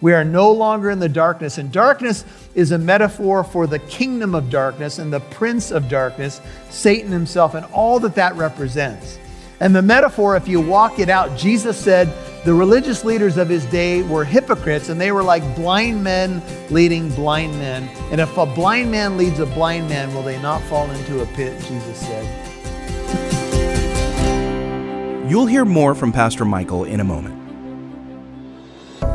We 0.00 0.12
are 0.12 0.24
no 0.24 0.52
longer 0.52 0.90
in 0.90 0.98
the 0.98 1.08
darkness. 1.08 1.56
And 1.56 1.72
darkness 1.72 2.24
is 2.54 2.72
a 2.72 2.78
metaphor 2.78 3.44
for 3.44 3.66
the 3.66 3.78
kingdom 3.78 4.34
of 4.34 4.50
darkness 4.50 4.98
and 4.98 5.12
the 5.12 5.20
prince 5.20 5.70
of 5.70 5.88
darkness, 5.88 6.40
Satan 6.68 7.12
himself, 7.12 7.54
and 7.54 7.64
all 7.66 8.00
that 8.00 8.16
that 8.16 8.34
represents. 8.36 9.18
And 9.60 9.74
the 9.74 9.82
metaphor, 9.82 10.36
if 10.36 10.46
you 10.48 10.60
walk 10.60 10.98
it 10.98 11.08
out, 11.08 11.36
Jesus 11.36 11.78
said, 11.78 12.12
the 12.44 12.54
religious 12.54 13.04
leaders 13.04 13.38
of 13.38 13.48
his 13.48 13.64
day 13.66 14.02
were 14.02 14.24
hypocrites, 14.24 14.88
and 14.88 15.00
they 15.00 15.10
were 15.10 15.22
like 15.22 15.42
blind 15.56 16.04
men 16.04 16.42
leading 16.70 17.10
blind 17.10 17.52
men. 17.58 17.88
And 18.12 18.20
if 18.20 18.36
a 18.36 18.46
blind 18.46 18.90
man 18.90 19.16
leads 19.16 19.40
a 19.40 19.46
blind 19.46 19.88
man, 19.88 20.14
will 20.14 20.22
they 20.22 20.40
not 20.40 20.62
fall 20.64 20.88
into 20.90 21.22
a 21.22 21.26
pit? 21.26 21.60
Jesus 21.62 21.98
said. 21.98 22.24
You'll 25.28 25.46
hear 25.46 25.64
more 25.64 25.96
from 25.96 26.12
Pastor 26.12 26.44
Michael 26.44 26.84
in 26.84 27.00
a 27.00 27.04
moment. 27.04 27.45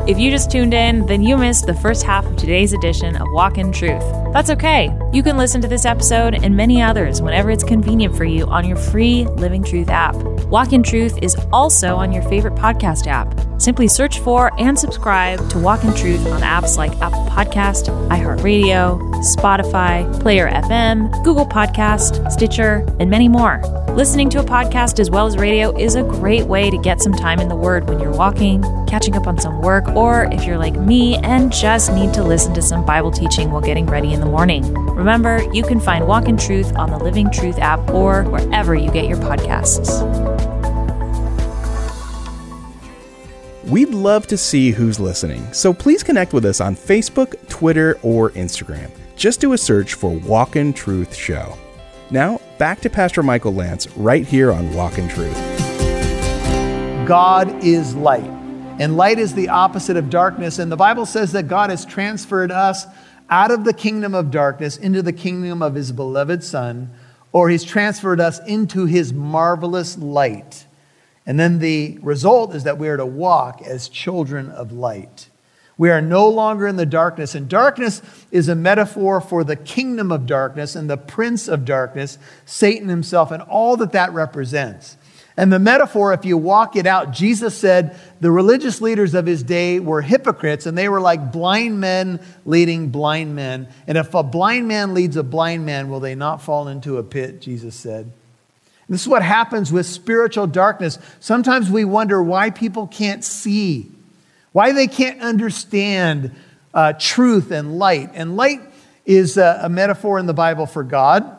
If 0.04 0.18
you 0.18 0.32
just 0.32 0.50
tuned 0.50 0.74
in, 0.74 1.06
then 1.06 1.22
you 1.22 1.36
missed 1.36 1.66
the 1.66 1.74
first 1.74 2.02
half 2.02 2.26
of 2.26 2.36
today's 2.36 2.72
edition 2.72 3.14
of 3.14 3.28
Walk 3.30 3.56
in 3.56 3.70
Truth. 3.70 4.02
That's 4.32 4.50
okay. 4.50 4.90
You 5.12 5.22
can 5.22 5.36
listen 5.36 5.60
to 5.60 5.68
this 5.68 5.84
episode 5.84 6.34
and 6.34 6.56
many 6.56 6.82
others 6.82 7.22
whenever 7.22 7.52
it's 7.52 7.62
convenient 7.62 8.16
for 8.16 8.24
you 8.24 8.44
on 8.46 8.66
your 8.66 8.76
free 8.76 9.26
Living 9.26 9.62
Truth 9.62 9.90
app. 9.90 10.16
Walk 10.46 10.72
in 10.72 10.82
Truth 10.82 11.20
is 11.22 11.36
also 11.52 11.94
on 11.94 12.10
your 12.10 12.24
favorite 12.24 12.56
podcast 12.56 13.06
app. 13.06 13.32
Simply 13.62 13.86
search 13.86 14.18
for 14.18 14.50
and 14.58 14.76
subscribe 14.76 15.48
to 15.50 15.58
Walk 15.60 15.84
in 15.84 15.94
Truth 15.94 16.26
on 16.26 16.40
apps 16.40 16.76
like 16.76 16.90
Apple 17.00 17.24
Podcast, 17.26 17.86
iHeartRadio, 18.08 18.98
Spotify, 19.22 20.20
Player 20.20 20.50
FM, 20.50 21.12
Google 21.22 21.46
Podcast, 21.46 22.28
Stitcher, 22.32 22.84
and 22.98 23.08
many 23.08 23.28
more. 23.28 23.60
Listening 23.90 24.30
to 24.30 24.40
a 24.40 24.44
podcast 24.44 24.98
as 24.98 25.10
well 25.10 25.26
as 25.26 25.36
radio 25.36 25.76
is 25.76 25.94
a 25.94 26.02
great 26.02 26.46
way 26.46 26.70
to 26.70 26.78
get 26.78 27.00
some 27.00 27.12
time 27.12 27.38
in 27.38 27.48
the 27.48 27.54
Word 27.54 27.88
when 27.88 28.00
you're 28.00 28.16
walking, 28.16 28.62
catching 28.86 29.14
up 29.14 29.26
on 29.26 29.38
some 29.38 29.60
work, 29.60 29.86
or 29.96 30.28
if 30.32 30.44
you're 30.44 30.58
like 30.58 30.74
me 30.74 31.16
and 31.16 31.52
just 31.52 31.92
need 31.92 32.12
to 32.14 32.22
listen 32.22 32.54
to 32.54 32.62
some 32.62 32.84
Bible 32.84 33.10
teaching 33.10 33.50
while 33.50 33.60
getting 33.60 33.86
ready 33.86 34.12
in 34.12 34.20
the 34.20 34.26
morning. 34.26 34.72
Remember, 34.74 35.42
you 35.52 35.62
can 35.62 35.80
find 35.80 36.06
Walk 36.06 36.28
in 36.28 36.36
Truth 36.36 36.76
on 36.76 36.90
the 36.90 36.98
Living 36.98 37.30
Truth 37.30 37.58
app 37.58 37.88
or 37.90 38.24
wherever 38.24 38.74
you 38.74 38.90
get 38.90 39.06
your 39.06 39.18
podcasts. 39.18 40.02
We'd 43.64 43.90
love 43.90 44.26
to 44.26 44.36
see 44.36 44.70
who's 44.70 45.00
listening, 45.00 45.50
so 45.52 45.72
please 45.72 46.02
connect 46.02 46.32
with 46.32 46.44
us 46.44 46.60
on 46.60 46.76
Facebook, 46.76 47.36
Twitter, 47.48 47.98
or 48.02 48.30
Instagram. 48.32 48.90
Just 49.16 49.40
do 49.40 49.52
a 49.52 49.58
search 49.58 49.94
for 49.94 50.10
Walk 50.10 50.56
in 50.56 50.72
Truth 50.72 51.14
Show. 51.14 51.56
Now, 52.10 52.40
back 52.58 52.80
to 52.80 52.90
Pastor 52.90 53.22
Michael 53.22 53.54
Lance 53.54 53.88
right 53.96 54.26
here 54.26 54.52
on 54.52 54.74
Walk 54.74 54.98
in 54.98 55.08
Truth. 55.08 55.36
God 57.06 57.64
is 57.64 57.94
light, 57.94 58.30
and 58.78 58.96
light 58.96 59.18
is 59.18 59.34
the 59.34 59.48
opposite 59.48 59.96
of 59.96 60.10
darkness. 60.10 60.58
And 60.58 60.72
the 60.72 60.76
Bible 60.76 61.06
says 61.06 61.32
that 61.32 61.48
God 61.48 61.70
has 61.70 61.84
transferred 61.84 62.50
us 62.50 62.86
out 63.28 63.50
of 63.50 63.64
the 63.64 63.72
kingdom 63.72 64.14
of 64.14 64.30
darkness 64.30 64.76
into 64.76 65.02
the 65.02 65.12
kingdom 65.12 65.62
of 65.62 65.74
his 65.74 65.92
beloved 65.92 66.42
Son, 66.42 66.90
or 67.32 67.48
he's 67.48 67.64
transferred 67.64 68.20
us 68.20 68.40
into 68.46 68.86
his 68.86 69.12
marvelous 69.12 69.96
light. 69.96 70.66
And 71.24 71.38
then 71.38 71.58
the 71.58 71.98
result 72.02 72.54
is 72.54 72.64
that 72.64 72.78
we 72.78 72.88
are 72.88 72.96
to 72.96 73.06
walk 73.06 73.62
as 73.62 73.88
children 73.88 74.50
of 74.50 74.72
light. 74.72 75.28
We 75.78 75.90
are 75.90 76.02
no 76.02 76.28
longer 76.28 76.66
in 76.66 76.76
the 76.76 76.86
darkness. 76.86 77.34
And 77.34 77.48
darkness 77.48 78.02
is 78.30 78.48
a 78.48 78.54
metaphor 78.54 79.20
for 79.20 79.44
the 79.44 79.56
kingdom 79.56 80.12
of 80.12 80.26
darkness 80.26 80.76
and 80.76 80.90
the 80.90 80.96
prince 80.96 81.48
of 81.48 81.64
darkness, 81.64 82.18
Satan 82.44 82.88
himself, 82.88 83.30
and 83.30 83.42
all 83.42 83.76
that 83.78 83.92
that 83.92 84.12
represents. 84.12 84.96
And 85.36 85.52
the 85.52 85.58
metaphor, 85.58 86.12
if 86.12 86.24
you 86.24 86.36
walk 86.36 86.76
it 86.76 86.86
out, 86.86 87.12
Jesus 87.12 87.56
said 87.56 87.98
the 88.20 88.30
religious 88.30 88.80
leaders 88.80 89.14
of 89.14 89.24
his 89.24 89.42
day 89.42 89.80
were 89.80 90.02
hypocrites 90.02 90.66
and 90.66 90.76
they 90.76 90.88
were 90.88 91.00
like 91.00 91.32
blind 91.32 91.80
men 91.80 92.20
leading 92.44 92.90
blind 92.90 93.34
men. 93.34 93.68
And 93.86 93.96
if 93.96 94.12
a 94.12 94.22
blind 94.22 94.68
man 94.68 94.92
leads 94.92 95.16
a 95.16 95.22
blind 95.22 95.64
man, 95.64 95.88
will 95.88 96.00
they 96.00 96.14
not 96.14 96.42
fall 96.42 96.68
into 96.68 96.98
a 96.98 97.02
pit? 97.02 97.40
Jesus 97.40 97.74
said. 97.74 98.12
This 98.88 99.02
is 99.02 99.08
what 99.08 99.22
happens 99.22 99.72
with 99.72 99.86
spiritual 99.86 100.46
darkness. 100.46 100.98
Sometimes 101.18 101.70
we 101.70 101.84
wonder 101.84 102.22
why 102.22 102.50
people 102.50 102.86
can't 102.86 103.24
see 103.24 103.90
why 104.52 104.72
they 104.72 104.86
can't 104.86 105.20
understand 105.20 106.30
uh, 106.72 106.92
truth 106.92 107.50
and 107.50 107.78
light. 107.78 108.10
And 108.14 108.36
light 108.36 108.60
is 109.04 109.36
a, 109.36 109.60
a 109.62 109.68
metaphor 109.68 110.18
in 110.18 110.26
the 110.26 110.34
Bible 110.34 110.66
for 110.66 110.84
God. 110.84 111.38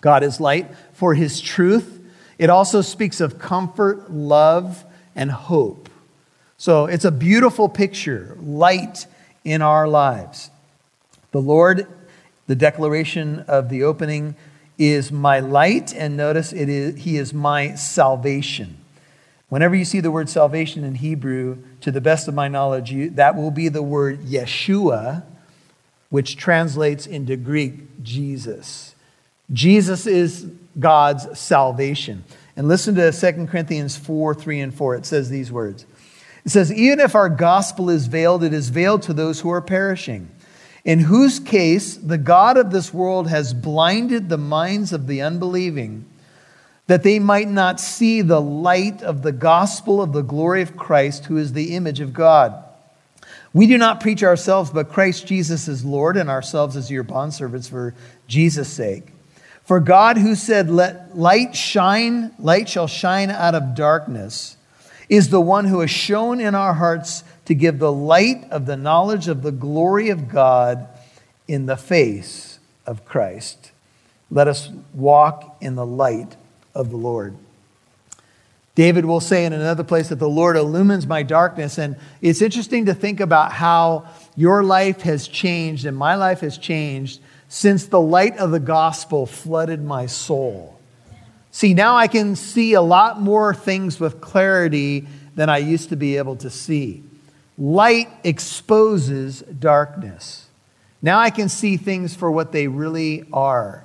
God 0.00 0.22
is 0.22 0.40
light, 0.40 0.70
for 0.92 1.14
his 1.14 1.40
truth. 1.40 2.00
It 2.42 2.50
also 2.50 2.80
speaks 2.80 3.20
of 3.20 3.38
comfort, 3.38 4.10
love, 4.10 4.84
and 5.14 5.30
hope. 5.30 5.88
So 6.56 6.86
it's 6.86 7.04
a 7.04 7.12
beautiful 7.12 7.68
picture, 7.68 8.36
light 8.42 9.06
in 9.44 9.62
our 9.62 9.86
lives. 9.86 10.50
The 11.30 11.40
Lord, 11.40 11.86
the 12.48 12.56
declaration 12.56 13.44
of 13.46 13.68
the 13.68 13.84
opening, 13.84 14.34
is 14.76 15.12
my 15.12 15.38
light, 15.38 15.94
and 15.94 16.16
notice 16.16 16.52
it 16.52 16.68
is, 16.68 17.04
He 17.04 17.16
is 17.16 17.32
my 17.32 17.76
salvation. 17.76 18.76
Whenever 19.48 19.76
you 19.76 19.84
see 19.84 20.00
the 20.00 20.10
word 20.10 20.28
salvation 20.28 20.82
in 20.82 20.96
Hebrew, 20.96 21.58
to 21.82 21.92
the 21.92 22.00
best 22.00 22.26
of 22.26 22.34
my 22.34 22.48
knowledge, 22.48 22.90
you, 22.90 23.10
that 23.10 23.36
will 23.36 23.52
be 23.52 23.68
the 23.68 23.84
word 23.84 24.18
Yeshua, 24.22 25.22
which 26.10 26.36
translates 26.36 27.06
into 27.06 27.36
Greek 27.36 28.02
Jesus. 28.02 28.91
Jesus 29.52 30.06
is 30.06 30.46
God's 30.78 31.38
salvation. 31.38 32.24
And 32.56 32.68
listen 32.68 32.94
to 32.96 33.12
2 33.12 33.46
Corinthians 33.46 33.96
4 33.96 34.34
3 34.34 34.60
and 34.60 34.74
4. 34.74 34.96
It 34.96 35.06
says 35.06 35.30
these 35.30 35.50
words 35.50 35.86
It 36.44 36.50
says, 36.50 36.72
Even 36.72 37.00
if 37.00 37.14
our 37.14 37.28
gospel 37.28 37.90
is 37.90 38.06
veiled, 38.06 38.44
it 38.44 38.52
is 38.52 38.68
veiled 38.68 39.02
to 39.02 39.12
those 39.12 39.40
who 39.40 39.50
are 39.50 39.62
perishing, 39.62 40.30
in 40.84 41.00
whose 41.00 41.38
case 41.38 41.96
the 41.96 42.18
God 42.18 42.56
of 42.56 42.70
this 42.70 42.92
world 42.92 43.28
has 43.28 43.54
blinded 43.54 44.28
the 44.28 44.38
minds 44.38 44.92
of 44.92 45.06
the 45.06 45.22
unbelieving 45.22 46.06
that 46.86 47.02
they 47.02 47.18
might 47.18 47.48
not 47.48 47.80
see 47.80 48.22
the 48.22 48.40
light 48.40 49.02
of 49.02 49.22
the 49.22 49.32
gospel 49.32 50.02
of 50.02 50.12
the 50.12 50.22
glory 50.22 50.62
of 50.62 50.76
Christ, 50.76 51.26
who 51.26 51.36
is 51.36 51.52
the 51.52 51.74
image 51.74 52.00
of 52.00 52.12
God. 52.12 52.62
We 53.54 53.66
do 53.66 53.78
not 53.78 54.00
preach 54.00 54.22
ourselves, 54.22 54.70
but 54.70 54.88
Christ 54.90 55.26
Jesus 55.26 55.68
is 55.68 55.84
Lord, 55.84 56.16
and 56.16 56.28
ourselves 56.28 56.76
as 56.76 56.90
your 56.90 57.04
bondservants 57.04 57.68
for 57.68 57.94
Jesus' 58.26 58.68
sake. 58.68 59.11
For 59.64 59.80
God, 59.80 60.18
who 60.18 60.34
said, 60.34 60.70
Let 60.70 61.16
light 61.16 61.54
shine, 61.54 62.32
light 62.38 62.68
shall 62.68 62.88
shine 62.88 63.30
out 63.30 63.54
of 63.54 63.74
darkness, 63.74 64.56
is 65.08 65.28
the 65.28 65.40
one 65.40 65.66
who 65.66 65.80
has 65.80 65.90
shown 65.90 66.40
in 66.40 66.54
our 66.54 66.74
hearts 66.74 67.24
to 67.44 67.54
give 67.54 67.78
the 67.78 67.92
light 67.92 68.44
of 68.50 68.66
the 68.66 68.76
knowledge 68.76 69.28
of 69.28 69.42
the 69.42 69.52
glory 69.52 70.10
of 70.10 70.28
God 70.28 70.88
in 71.46 71.66
the 71.66 71.76
face 71.76 72.58
of 72.86 73.04
Christ. 73.04 73.72
Let 74.30 74.48
us 74.48 74.70
walk 74.94 75.56
in 75.60 75.74
the 75.74 75.86
light 75.86 76.36
of 76.74 76.90
the 76.90 76.96
Lord. 76.96 77.36
David 78.74 79.04
will 79.04 79.20
say 79.20 79.44
in 79.44 79.52
another 79.52 79.84
place 79.84 80.08
that 80.08 80.18
the 80.18 80.28
Lord 80.28 80.56
illumines 80.56 81.06
my 81.06 81.22
darkness. 81.22 81.76
And 81.76 81.96
it's 82.22 82.40
interesting 82.40 82.86
to 82.86 82.94
think 82.94 83.20
about 83.20 83.52
how 83.52 84.06
your 84.34 84.64
life 84.64 85.02
has 85.02 85.28
changed 85.28 85.84
and 85.84 85.96
my 85.96 86.14
life 86.14 86.40
has 86.40 86.56
changed 86.56 87.20
since 87.52 87.84
the 87.84 88.00
light 88.00 88.38
of 88.38 88.50
the 88.50 88.58
gospel 88.58 89.26
flooded 89.26 89.84
my 89.84 90.06
soul. 90.06 90.80
See, 91.50 91.74
now 91.74 91.96
I 91.96 92.06
can 92.06 92.34
see 92.34 92.72
a 92.72 92.80
lot 92.80 93.20
more 93.20 93.54
things 93.54 94.00
with 94.00 94.22
clarity 94.22 95.06
than 95.34 95.50
I 95.50 95.58
used 95.58 95.90
to 95.90 95.96
be 95.96 96.16
able 96.16 96.36
to 96.36 96.48
see. 96.48 97.04
Light 97.58 98.08
exposes 98.24 99.42
darkness. 99.42 100.46
Now 101.02 101.18
I 101.18 101.28
can 101.28 101.50
see 101.50 101.76
things 101.76 102.16
for 102.16 102.30
what 102.30 102.52
they 102.52 102.68
really 102.68 103.26
are. 103.34 103.84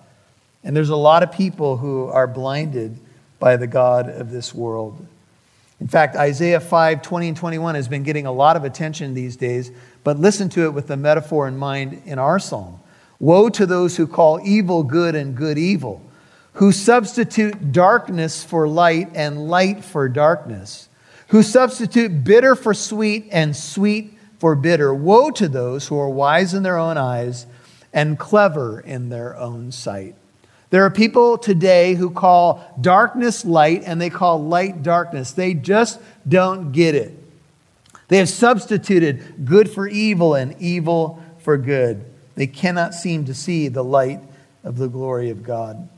And 0.64 0.74
there's 0.74 0.88
a 0.88 0.96
lot 0.96 1.22
of 1.22 1.34
people 1.34 1.76
who 1.76 2.06
are 2.06 2.26
blinded 2.26 2.98
by 3.38 3.58
the 3.58 3.68
God 3.68 4.08
of 4.08 4.32
this 4.32 4.56
world. 4.56 5.06
In 5.82 5.90
fact, 5.90 6.16
Isaiah 6.16 6.62
5 6.62 7.02
20 7.02 7.28
and 7.28 7.36
21 7.36 7.76
has 7.76 7.90
been 7.90 8.04
getting 8.04 8.28
a 8.28 8.32
lot 8.32 8.56
of 8.56 8.64
attention 8.64 9.14
these 9.14 9.36
days, 9.36 9.72
but 10.06 10.18
listen 10.18 10.48
to 10.52 10.64
it 10.64 10.74
with 10.74 10.88
the 10.88 10.96
metaphor 10.96 11.50
in 11.50 11.58
mind 11.58 12.02
in 12.06 12.18
our 12.18 12.40
psalm. 12.40 12.80
Woe 13.20 13.50
to 13.50 13.66
those 13.66 13.98
who 13.98 14.08
call 14.08 14.40
evil 14.44 14.84
good 14.84 15.16
and 15.16 15.36
good 15.36 15.58
evil, 15.58 16.02
who 16.54 16.72
substitute 16.72 17.72
darkness 17.72 18.44
for 18.44 18.68
light 18.68 19.10
and 19.16 19.48
light 19.48 19.84
for 19.84 20.08
darkness, 20.08 20.90
who 21.30 21.42
substitute 21.44 22.24
bitter 22.24 22.56
for 22.56 22.74
sweet 22.74 23.28
and 23.32 23.56
sweet 23.56 24.14
for 24.40 24.56
bitter. 24.56 24.94
Woe 24.94 25.32
to 25.32 25.48
those 25.48 25.88
who 25.88 25.98
are 25.98 26.10
wise 26.10 26.54
in 26.54 26.64
their 26.64 26.78
own 26.78 26.98
eyes 26.98 27.48
and 27.92 28.20
clever 28.20 28.80
in 28.80 29.10
their 29.10 29.36
own 29.36 29.72
sight. 29.72 30.16
There 30.70 30.84
are 30.84 30.92
people 30.92 31.38
today 31.38 31.96
who 31.96 32.10
call 32.10 32.76
darkness 32.80 33.46
light 33.46 33.84
and 33.86 34.02
they 34.02 34.10
call 34.10 34.44
light 34.44 34.84
darkness. 34.84 35.32
They 35.32 35.54
just 35.54 36.00
don't 36.28 36.72
get 36.72 36.94
it. 36.94 37.18
They 38.10 38.18
have 38.18 38.30
substituted 38.30 39.46
good 39.46 39.70
for 39.70 39.88
evil 39.88 40.36
and 40.36 40.56
evil 40.60 41.24
for 41.40 41.58
good. 41.58 42.06
They 42.38 42.48
cannot 42.48 42.94
seem 42.94 43.26
to 43.26 43.34
see 43.34 43.68
the 43.68 43.84
light 43.84 44.22
of 44.64 44.78
the 44.78 44.88
glory 44.88 45.32
of 45.32 45.44
God. 45.44 45.90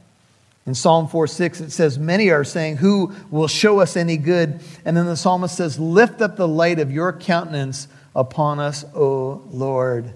In 0.65 0.73
Psalm 0.73 1.07
4 1.07 1.27
6, 1.27 1.61
it 1.61 1.71
says, 1.71 1.99
Many 1.99 2.29
are 2.29 2.43
saying, 2.43 2.77
Who 2.77 3.13
will 3.29 3.47
show 3.47 3.79
us 3.79 3.95
any 3.95 4.17
good? 4.17 4.61
And 4.85 4.97
then 4.97 5.05
the 5.05 5.17
psalmist 5.17 5.55
says, 5.55 5.77
Lift 5.77 6.21
up 6.21 6.37
the 6.37 6.47
light 6.47 6.79
of 6.79 6.91
your 6.91 7.13
countenance 7.13 7.87
upon 8.15 8.59
us, 8.59 8.83
O 8.95 9.43
Lord. 9.51 10.13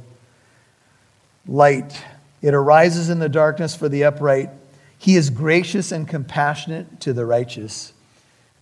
Light 1.45 2.01
it 2.43 2.53
arises 2.53 3.09
in 3.09 3.19
the 3.19 3.29
darkness 3.29 3.73
for 3.73 3.87
the 3.87 4.03
upright. 4.03 4.49
He 4.97 5.15
is 5.15 5.29
gracious 5.29 5.93
and 5.93 6.07
compassionate 6.07 6.99
to 6.99 7.13
the 7.13 7.25
righteous. 7.25 7.93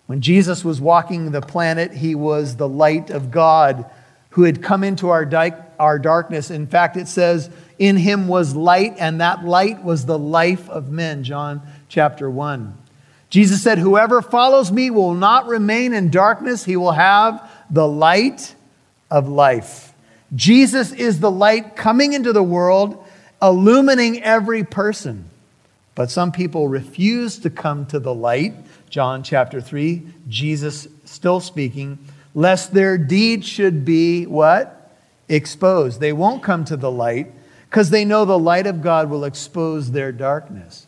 When 0.06 0.22
Jesus 0.22 0.64
was 0.64 0.80
walking 0.80 1.32
the 1.32 1.42
planet, 1.42 1.92
he 1.92 2.14
was 2.14 2.56
the 2.56 2.70
light 2.70 3.10
of 3.10 3.32
God 3.32 3.90
who 4.32 4.44
had 4.44 4.62
come 4.62 4.84
into 4.84 5.10
our, 5.10 5.26
di- 5.26 5.56
our 5.80 6.00
darkness. 6.00 6.52
In 6.52 6.68
fact, 6.68 6.98
it 6.98 7.08
says, 7.08 7.50
In 7.80 7.98
him 7.98 8.28
was 8.28 8.56
light, 8.56 8.96
and 8.98 9.22
that 9.22 9.46
light 9.46 9.84
was 9.84 10.06
the 10.06 10.20
life 10.20 10.70
of 10.70 10.90
men. 10.90 11.24
John 11.24 11.62
chapter 11.88 12.30
1. 12.30 12.78
Jesus 13.30 13.64
said, 13.64 13.78
Whoever 13.78 14.22
follows 14.22 14.72
me 14.72 14.90
will 14.90 15.14
not 15.14 15.48
remain 15.48 15.94
in 15.94 16.10
darkness, 16.10 16.66
he 16.66 16.76
will 16.76 16.92
have 16.92 17.50
the 17.70 17.88
light 17.88 18.56
of 19.10 19.28
life. 19.28 19.94
Jesus 20.36 20.92
is 20.92 21.20
the 21.20 21.32
light 21.32 21.76
coming 21.76 22.14
into 22.14 22.34
the 22.34 22.44
world 22.44 23.06
illumining 23.42 24.22
every 24.22 24.64
person. 24.64 25.30
But 25.96 26.12
some 26.12 26.32
people 26.32 26.68
refuse 26.68 27.40
to 27.40 27.50
come 27.50 27.86
to 27.88 28.00
the 28.00 28.14
light. 28.14 28.54
John 28.90 29.24
chapter 29.24 29.60
3, 29.60 30.04
Jesus 30.28 30.88
still 31.06 31.40
speaking, 31.40 32.00
lest 32.34 32.74
their 32.74 32.98
deeds 32.98 33.48
should 33.48 33.86
be 33.86 34.26
what? 34.26 34.92
Exposed. 35.28 36.00
They 36.00 36.14
won't 36.14 36.44
come 36.44 36.66
to 36.66 36.78
the 36.78 36.92
light 36.92 37.32
because 37.70 37.90
they 37.90 38.06
know 38.06 38.26
the 38.26 38.40
light 38.40 38.68
of 38.68 38.82
God 38.82 39.10
will 39.10 39.24
expose 39.24 39.92
their 39.92 40.12
darkness. 40.12 40.88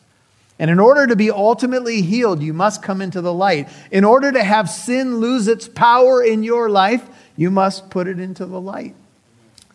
And 0.60 0.70
in 0.70 0.80
order 0.80 1.08
to 1.08 1.16
be 1.16 1.32
ultimately 1.32 2.02
healed, 2.02 2.42
you 2.42 2.54
must 2.54 2.84
come 2.84 3.02
into 3.02 3.22
the 3.22 3.34
light. 3.34 3.70
In 3.92 4.04
order 4.04 4.32
to 4.32 4.44
have 4.44 4.70
sin 4.70 5.18
lose 5.18 5.48
its 5.48 5.68
power 5.68 6.24
in 6.24 6.44
your 6.44 6.70
life, 6.70 7.04
you 7.36 7.50
must 7.50 7.90
put 7.90 8.08
it 8.08 8.20
into 8.20 8.46
the 8.46 8.62
light. 8.62 8.96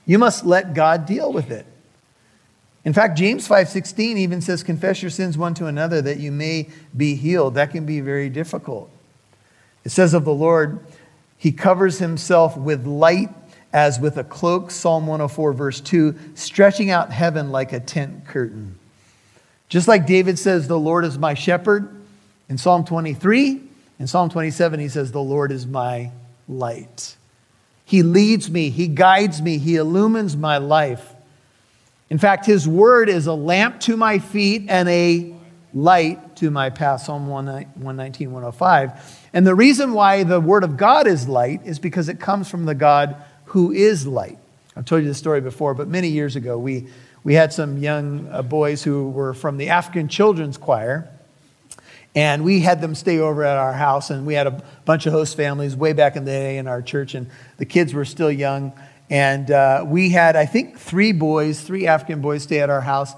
You 0.07 0.19
must 0.19 0.47
let 0.47 0.75
God 0.75 1.05
deal 1.05 1.33
with 1.33 1.51
it. 1.51 1.67
In 2.85 2.93
fact, 2.93 3.19
James 3.19 3.47
5:16 3.47 4.17
even 4.17 4.41
says 4.41 4.63
confess 4.63 5.03
your 5.03 5.11
sins 5.11 5.37
one 5.37 5.53
to 5.55 5.67
another 5.67 6.01
that 6.01 6.19
you 6.19 6.33
may 6.33 6.69
be 6.97 7.17
healed. 7.17 7.55
That 7.55 7.71
can 7.71 7.85
be 7.85 8.01
very 8.01 8.31
difficult. 8.31 8.89
It 9.85 9.91
says 9.91 10.15
of 10.15 10.25
the 10.25 10.33
Lord, 10.33 10.81
he 11.38 11.53
covers 11.53 11.98
himself 11.98 12.57
with 12.57 12.85
light 12.85 13.31
as 13.72 14.01
with 14.01 14.16
a 14.16 14.24
cloak, 14.24 14.70
Psalm 14.70 15.07
104 15.07 15.53
verse 15.53 15.81
2, 15.81 16.14
stretching 16.35 16.90
out 16.90 17.12
heaven 17.12 17.51
like 17.51 17.72
a 17.72 17.81
tent 17.81 18.27
curtain. 18.27 18.79
Just 19.68 19.87
like 19.87 20.07
David 20.07 20.38
says 20.38 20.66
the 20.66 20.79
Lord 20.79 21.05
is 21.05 21.16
my 21.16 21.35
shepherd 21.35 21.94
in 22.48 22.59
Psalm 22.59 22.85
23, 22.85 23.61
in 23.98 24.07
Psalm 24.07 24.31
27 24.31 24.81
he 24.81 24.88
says 24.88 25.12
the 25.12 25.20
Lord 25.20 25.53
is 25.53 25.66
my 25.66 26.11
light. 26.48 27.16
He 27.85 28.03
leads 28.03 28.51
me, 28.51 28.70
he 28.70 28.88
guides 28.88 29.40
me, 29.40 29.59
he 29.59 29.77
illumines 29.77 30.37
my 30.37 30.59
life. 30.59 31.14
In 32.11 32.18
fact, 32.18 32.46
his 32.46 32.66
word 32.66 33.09
is 33.09 33.27
a 33.27 33.35
lamp 33.35 33.81
to 33.81 33.96
my 33.96 34.18
feet 34.18 34.64
and 34.68 34.88
a 34.88 35.35
light 35.74 36.37
to 36.37 36.51
my 36.51 36.70
path. 36.70 37.03
Psalm 37.03 37.29
119, 37.29 38.33
105. 38.33 39.18
And 39.33 39.47
the 39.47 39.55
reason 39.55 39.93
why 39.93 40.23
the 40.23 40.41
word 40.41 40.64
of 40.64 40.77
God 40.77 41.07
is 41.07 41.29
light 41.29 41.62
is 41.64 41.79
because 41.79 42.09
it 42.09 42.19
comes 42.19 42.49
from 42.49 42.64
the 42.64 42.75
God 42.75 43.17
who 43.47 43.73
is 43.73 44.07
light. 44.07 44.38
I've 44.77 44.85
told 44.85 45.03
you 45.03 45.09
this 45.09 45.19
story 45.19 45.41
before, 45.41 45.75
but 45.75 45.88
many 45.88 46.09
years 46.09 46.37
ago, 46.37 46.59
we, 46.59 46.87
we 47.25 47.35
had 47.35 47.53
some 47.53 47.79
young 47.79 48.29
uh, 48.31 48.43
boys 48.43 48.83
who 48.83 49.11
were 49.11 49.35
from 49.35 49.59
the 49.59 49.71
African 49.71 50.09
Children's 50.09 50.57
Choir. 50.57 51.09
And 52.14 52.43
we 52.43 52.61
had 52.61 52.81
them 52.81 52.95
stay 52.95 53.19
over 53.19 53.45
at 53.45 53.57
our 53.57 53.73
house, 53.73 54.11
and 54.11 54.27
we 54.27 54.35
had 54.35 54.47
a 54.47 54.62
bunch 54.85 55.07
of 55.07 55.12
host 55.12 55.37
families 55.37 55.77
way 55.77 55.93
back 55.93 56.17
in 56.17 56.25
the 56.25 56.31
day 56.31 56.59
in 56.59 56.67
our 56.67 56.81
church, 56.81 57.14
and 57.14 57.31
the 57.59 57.64
kids 57.64 57.93
were 57.93 58.05
still 58.05 58.33
young. 58.33 58.73
And 59.11 59.51
uh, 59.51 59.85
we 59.87 60.11
had, 60.11 60.35
I 60.37 60.47
think, 60.47 60.79
three 60.79 61.12
boys, 61.12 61.61
three 61.61 61.87
African 61.87 62.21
boys 62.21 62.43
stay 62.43 62.61
at 62.61 62.71
our 62.71 62.81
house. 62.81 63.12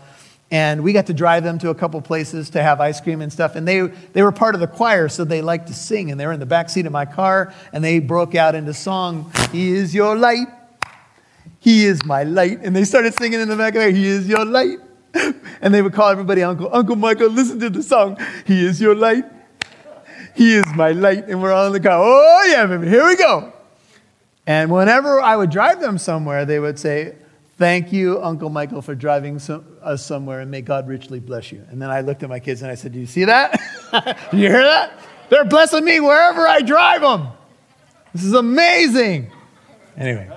And 0.51 0.83
we 0.83 0.93
got 0.93 1.07
to 1.07 1.15
drive 1.15 1.45
them 1.45 1.59
to 1.61 1.71
a 1.71 1.75
couple 1.75 2.01
places 2.01 2.51
to 2.51 2.63
have 2.63 2.81
ice 2.81 3.01
cream 3.01 3.21
and 3.21 3.33
stuff. 3.33 3.55
And 3.55 3.69
they, 3.69 3.83
they 3.83 4.23
were 4.23 4.33
part 4.33 4.55
of 4.57 4.61
the 4.61 4.67
choir, 4.67 5.09
so 5.09 5.25
they 5.25 5.43
liked 5.43 5.69
to 5.69 5.75
sing. 5.75 6.11
And 6.11 6.19
they 6.19 6.27
were 6.27 6.33
in 6.33 6.41
the 6.41 6.47
back 6.47 6.71
seat 6.71 6.87
of 6.87 6.93
my 6.93 7.05
car, 7.05 7.55
and 7.73 7.85
they 7.85 8.01
broke 8.01 8.35
out 8.35 8.57
into 8.57 8.75
song, 8.75 9.33
He 9.53 9.71
is 9.71 9.95
your 9.95 10.17
light. 10.17 10.49
He 11.61 11.85
is 11.85 12.05
my 12.05 12.25
light. 12.25 12.61
And 12.63 12.75
they 12.75 12.85
started 12.85 13.15
singing 13.15 13.39
in 13.39 13.49
the 13.49 13.57
back 13.57 13.75
of 13.75 13.81
there, 13.81 13.91
He 13.91 14.07
is 14.07 14.29
your 14.29 14.45
light. 14.45 14.79
And 15.63 15.75
they 15.75 15.83
would 15.83 15.93
call 15.93 16.09
everybody 16.09 16.43
Uncle. 16.43 16.71
Uncle 16.73 16.97
Michael, 16.97 17.29
listen 17.29 17.61
to 17.61 17.69
the 17.69 17.83
song. 17.83 18.17
He 18.47 18.65
is 18.65 18.81
your 18.81 18.95
light. 18.95 19.25
He 20.35 20.55
is 20.55 20.65
my 20.75 20.93
light. 20.93 21.27
And 21.29 21.43
we're 21.43 21.53
all 21.53 21.67
in 21.67 21.75
the 21.75 21.81
car. 21.81 22.01
Oh, 22.03 22.47
yeah, 22.49 22.65
baby. 22.65 22.89
Here 22.89 23.05
we 23.05 23.15
go. 23.15 23.53
And 24.47 24.71
whenever 24.71 25.21
I 25.21 25.37
would 25.37 25.51
drive 25.51 25.81
them 25.81 25.99
somewhere, 25.99 26.47
they 26.47 26.59
would 26.59 26.79
say, 26.79 27.15
Thank 27.61 27.92
you, 27.92 28.23
Uncle 28.23 28.49
Michael, 28.49 28.81
for 28.81 28.94
driving 28.94 29.38
some, 29.38 29.66
us 29.83 30.03
somewhere, 30.03 30.40
and 30.40 30.51
may 30.51 30.62
God 30.62 30.88
richly 30.88 31.20
bless 31.20 31.53
you. 31.53 31.62
And 31.68 31.83
then 31.83 31.90
I 31.90 32.01
looked 32.01 32.23
at 32.23 32.31
my 32.31 32.40
kids 32.40 32.62
and 32.62 32.70
I 32.70 32.75
said, 32.75 32.92
Do 32.92 32.99
you 32.99 33.05
see 33.05 33.27
that? 33.27 33.61
Do 34.31 34.38
you 34.38 34.49
hear 34.49 34.62
that? 34.62 34.99
They're 35.29 35.44
blessing 35.44 35.85
me 35.85 36.01
wherever 36.01 36.49
I 36.49 36.62
drive 36.62 37.03
them. 37.03 37.29
This 38.14 38.25
is 38.25 38.33
amazing. 38.33 39.31
Anyway, 39.94 40.31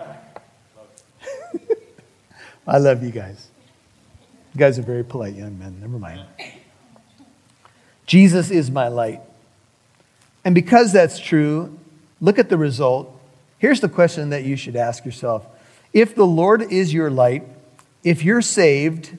I 2.68 2.78
love 2.80 3.02
you 3.02 3.12
guys. 3.12 3.48
You 4.54 4.60
guys 4.60 4.78
are 4.78 4.84
very 4.84 5.06
polite 5.06 5.36
young 5.36 5.58
men. 5.58 5.80
Never 5.80 5.98
mind. 5.98 6.26
Jesus 8.06 8.52
is 8.52 8.70
my 8.70 8.90
light. 8.90 9.22
And 10.44 10.54
because 10.54 10.92
that's 10.92 11.18
true, 11.18 11.80
look 12.20 12.38
at 12.38 12.50
the 12.50 12.58
result 12.58 13.18
Here's 13.64 13.80
the 13.80 13.88
question 13.88 14.32
that 14.32 14.44
you 14.44 14.58
should 14.58 14.76
ask 14.76 15.06
yourself 15.06 15.48
If 15.94 16.16
the 16.16 16.26
Lord 16.26 16.62
is 16.62 16.94
your 16.94 17.10
light, 17.10 17.48
if 18.04 18.24
you're 18.24 18.42
saved 18.42 19.16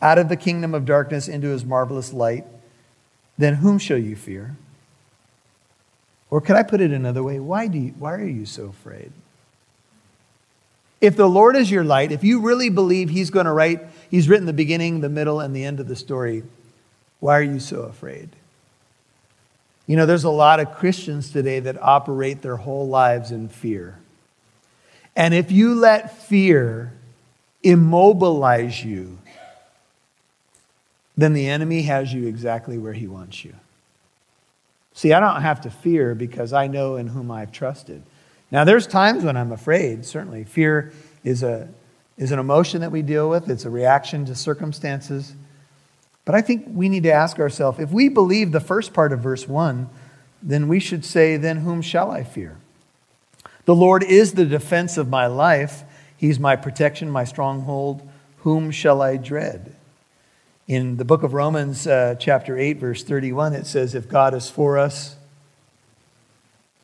out 0.00 0.18
of 0.18 0.28
the 0.28 0.36
kingdom 0.36 0.74
of 0.74 0.84
darkness 0.84 1.28
into 1.28 1.48
his 1.48 1.64
marvelous 1.64 2.12
light, 2.12 2.44
then 3.38 3.54
whom 3.56 3.78
shall 3.78 3.98
you 3.98 4.16
fear? 4.16 4.56
Or 6.30 6.40
could 6.40 6.56
I 6.56 6.62
put 6.62 6.80
it 6.80 6.90
another 6.90 7.22
way? 7.22 7.38
Why, 7.38 7.68
do 7.68 7.78
you, 7.78 7.94
why 7.98 8.14
are 8.14 8.26
you 8.26 8.46
so 8.46 8.66
afraid? 8.66 9.12
If 11.00 11.16
the 11.16 11.28
Lord 11.28 11.54
is 11.54 11.70
your 11.70 11.84
light, 11.84 12.12
if 12.12 12.24
you 12.24 12.40
really 12.40 12.70
believe 12.70 13.10
He's 13.10 13.30
going 13.30 13.46
to 13.46 13.52
write, 13.52 13.82
He's 14.10 14.28
written 14.28 14.46
the 14.46 14.52
beginning, 14.52 15.00
the 15.00 15.08
middle, 15.08 15.40
and 15.40 15.54
the 15.54 15.64
end 15.64 15.78
of 15.78 15.86
the 15.86 15.96
story, 15.96 16.42
why 17.20 17.38
are 17.38 17.42
you 17.42 17.60
so 17.60 17.82
afraid? 17.82 18.30
You 19.86 19.96
know, 19.96 20.06
there's 20.06 20.24
a 20.24 20.30
lot 20.30 20.60
of 20.60 20.74
Christians 20.74 21.30
today 21.30 21.60
that 21.60 21.80
operate 21.80 22.40
their 22.40 22.56
whole 22.56 22.88
lives 22.88 23.30
in 23.30 23.48
fear. 23.48 23.98
And 25.16 25.32
if 25.32 25.52
you 25.52 25.74
let 25.74 26.16
fear 26.16 26.92
immobilize 27.62 28.84
you, 28.84 29.18
then 31.16 31.32
the 31.32 31.48
enemy 31.48 31.82
has 31.82 32.12
you 32.12 32.26
exactly 32.26 32.78
where 32.78 32.92
he 32.92 33.06
wants 33.06 33.44
you. 33.44 33.54
See, 34.94 35.12
I 35.12 35.20
don't 35.20 35.42
have 35.42 35.60
to 35.62 35.70
fear 35.70 36.14
because 36.14 36.52
I 36.52 36.66
know 36.66 36.96
in 36.96 37.08
whom 37.08 37.30
I've 37.30 37.52
trusted. 37.52 38.02
Now, 38.50 38.64
there's 38.64 38.86
times 38.86 39.24
when 39.24 39.36
I'm 39.36 39.52
afraid, 39.52 40.04
certainly. 40.04 40.44
Fear 40.44 40.92
is, 41.24 41.42
a, 41.42 41.68
is 42.16 42.30
an 42.30 42.38
emotion 42.38 42.80
that 42.82 42.92
we 42.92 43.02
deal 43.02 43.28
with, 43.28 43.50
it's 43.50 43.64
a 43.64 43.70
reaction 43.70 44.24
to 44.26 44.34
circumstances. 44.34 45.34
But 46.24 46.34
I 46.34 46.40
think 46.40 46.66
we 46.68 46.88
need 46.88 47.02
to 47.02 47.12
ask 47.12 47.38
ourselves 47.38 47.78
if 47.78 47.90
we 47.90 48.08
believe 48.08 48.52
the 48.52 48.60
first 48.60 48.92
part 48.92 49.12
of 49.12 49.20
verse 49.20 49.48
1, 49.48 49.88
then 50.42 50.68
we 50.68 50.78
should 50.78 51.04
say, 51.04 51.36
Then 51.36 51.58
whom 51.58 51.82
shall 51.82 52.10
I 52.10 52.22
fear? 52.22 52.56
The 53.64 53.74
Lord 53.74 54.02
is 54.02 54.32
the 54.32 54.44
defense 54.44 54.96
of 54.96 55.08
my 55.08 55.26
life. 55.26 55.84
He's 56.16 56.38
my 56.38 56.56
protection, 56.56 57.10
my 57.10 57.24
stronghold. 57.24 58.08
Whom 58.38 58.70
shall 58.70 59.00
I 59.00 59.16
dread? 59.16 59.74
In 60.66 60.96
the 60.96 61.04
book 61.04 61.22
of 61.22 61.34
Romans, 61.34 61.86
uh, 61.86 62.16
chapter 62.18 62.58
8, 62.58 62.78
verse 62.78 63.04
31, 63.04 63.54
it 63.54 63.66
says, 63.66 63.94
If 63.94 64.08
God 64.08 64.34
is 64.34 64.48
for 64.48 64.78
us, 64.78 65.16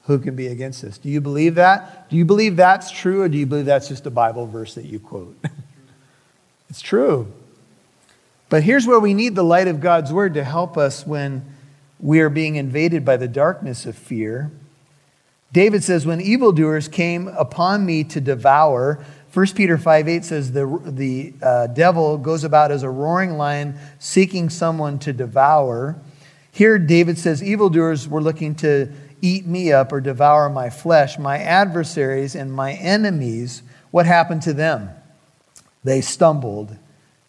who 0.05 0.19
can 0.19 0.35
be 0.35 0.49
against 0.49 0.83
us? 0.85 0.99
Do 0.99 1.09
you 1.09 1.21
believe 1.21 1.55
that? 1.55 2.11
Do 2.11 2.17
you 2.17 2.25
believe 2.25 2.57
that's 2.57 2.91
true, 2.91 3.23
or 3.23 3.29
do 3.29 3.39
you 3.39 3.47
believe 3.47 3.67
that's 3.67 3.89
just 3.89 4.07
a 4.07 4.11
Bible 4.11 4.47
verse 4.47 4.75
that 4.75 4.87
you 4.87 4.99
quote? 4.99 5.37
it's 6.71 6.81
true. 6.81 7.33
But 8.49 8.65
here's 8.65 8.87
where 8.87 8.99
we 8.99 9.15
need 9.15 9.35
the 9.35 9.45
light 9.45 9.69
of 9.69 9.81
God's 9.81 10.13
word 10.13 10.35
to 10.35 10.45
help 10.45 10.77
us 10.77 11.07
when 11.07 11.45
we 12.01 12.21
are 12.21 12.29
being 12.29 12.57
invaded 12.57 13.05
by 13.05 13.17
the 13.17 13.29
darkness 13.29 13.87
of 13.87 13.97
fear. 13.97 14.51
David 15.53 15.83
says, 15.83 16.07
When 16.07 16.21
evildoers 16.21 16.89
came 16.89 17.29
upon 17.29 17.85
me 17.85 18.05
to 18.05 18.21
devour, 18.21 19.05
1 19.33 19.47
Peter 19.55 19.79
5 19.79 20.09
8 20.09 20.25
says, 20.25 20.53
The, 20.53 20.81
the 20.85 21.35
uh, 21.43 21.67
devil 21.69 22.19
goes 22.19 22.45
about 22.45 22.71
as 22.71 22.83
a 22.83 22.91
roaring 22.91 23.37
lion 23.37 23.79
seeking 23.99 24.51
someone 24.51 24.99
to 25.01 25.13
devour. 25.13 26.01
Here, 26.53 26.79
David 26.79 27.19
says, 27.19 27.43
Evildoers 27.43 28.09
were 28.09 28.23
looking 28.23 28.55
to 28.57 28.93
eat 29.23 29.47
me 29.47 29.73
up 29.73 29.93
or 29.93 30.01
devour 30.01 30.49
my 30.49 30.71
flesh. 30.71 31.19
My 31.19 31.39
adversaries 31.39 32.35
and 32.35 32.53
my 32.53 32.73
enemies, 32.75 33.63
what 33.91 34.07
happened 34.07 34.43
to 34.43 34.53
them? 34.53 34.91
They 35.85 36.01
stumbled 36.01 36.77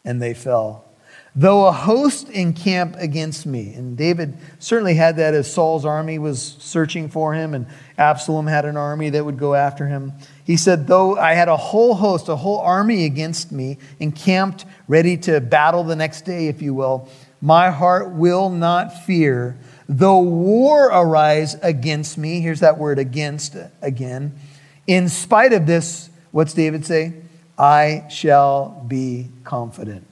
and 0.04 0.22
they 0.22 0.34
fell. 0.34 0.86
Though 1.34 1.66
a 1.66 1.72
host 1.72 2.30
encamp 2.30 2.98
against 2.98 3.46
me, 3.46 3.74
and 3.74 3.96
David 3.96 4.38
certainly 4.60 4.96
had 4.96 5.16
that 5.16 5.34
as 5.34 5.52
Saul's 5.52 5.86
army 5.86 6.20
was 6.20 6.58
searching 6.60 7.08
for 7.08 7.34
him, 7.34 7.54
and 7.54 7.68
Absalom 7.98 8.48
had 8.48 8.66
an 8.66 8.76
army 8.76 9.12
that 9.12 9.24
would 9.24 9.38
go 9.38 9.56
after 9.56 9.88
him. 9.88 10.12
He 10.44 10.58
said, 10.58 10.88
Though 10.88 11.18
I 11.18 11.34
had 11.34 11.48
a 11.48 11.56
whole 11.56 11.96
host, 11.96 12.28
a 12.28 12.36
whole 12.36 12.60
army 12.60 13.06
against 13.06 13.50
me, 13.50 13.78
encamped, 13.98 14.66
ready 14.90 15.16
to 15.18 15.40
battle 15.40 15.86
the 15.86 15.96
next 15.96 16.26
day, 16.26 16.48
if 16.48 16.62
you 16.62 16.74
will, 16.74 17.08
my 17.42 17.72
heart 17.72 18.12
will 18.12 18.50
not 18.50 19.06
fear. 19.06 19.58
Though 19.88 20.20
war 20.20 20.88
arise 20.88 21.56
against 21.64 22.18
me, 22.18 22.42
here's 22.42 22.60
that 22.60 22.78
word 22.78 23.00
against 23.00 23.56
again. 23.82 24.38
In 24.86 25.08
spite 25.08 25.54
of 25.54 25.66
this, 25.66 26.10
what's 26.32 26.54
David 26.54 26.86
say? 26.86 27.14
I 27.58 28.06
shall 28.10 28.84
be 28.86 29.30
confident. 29.46 30.11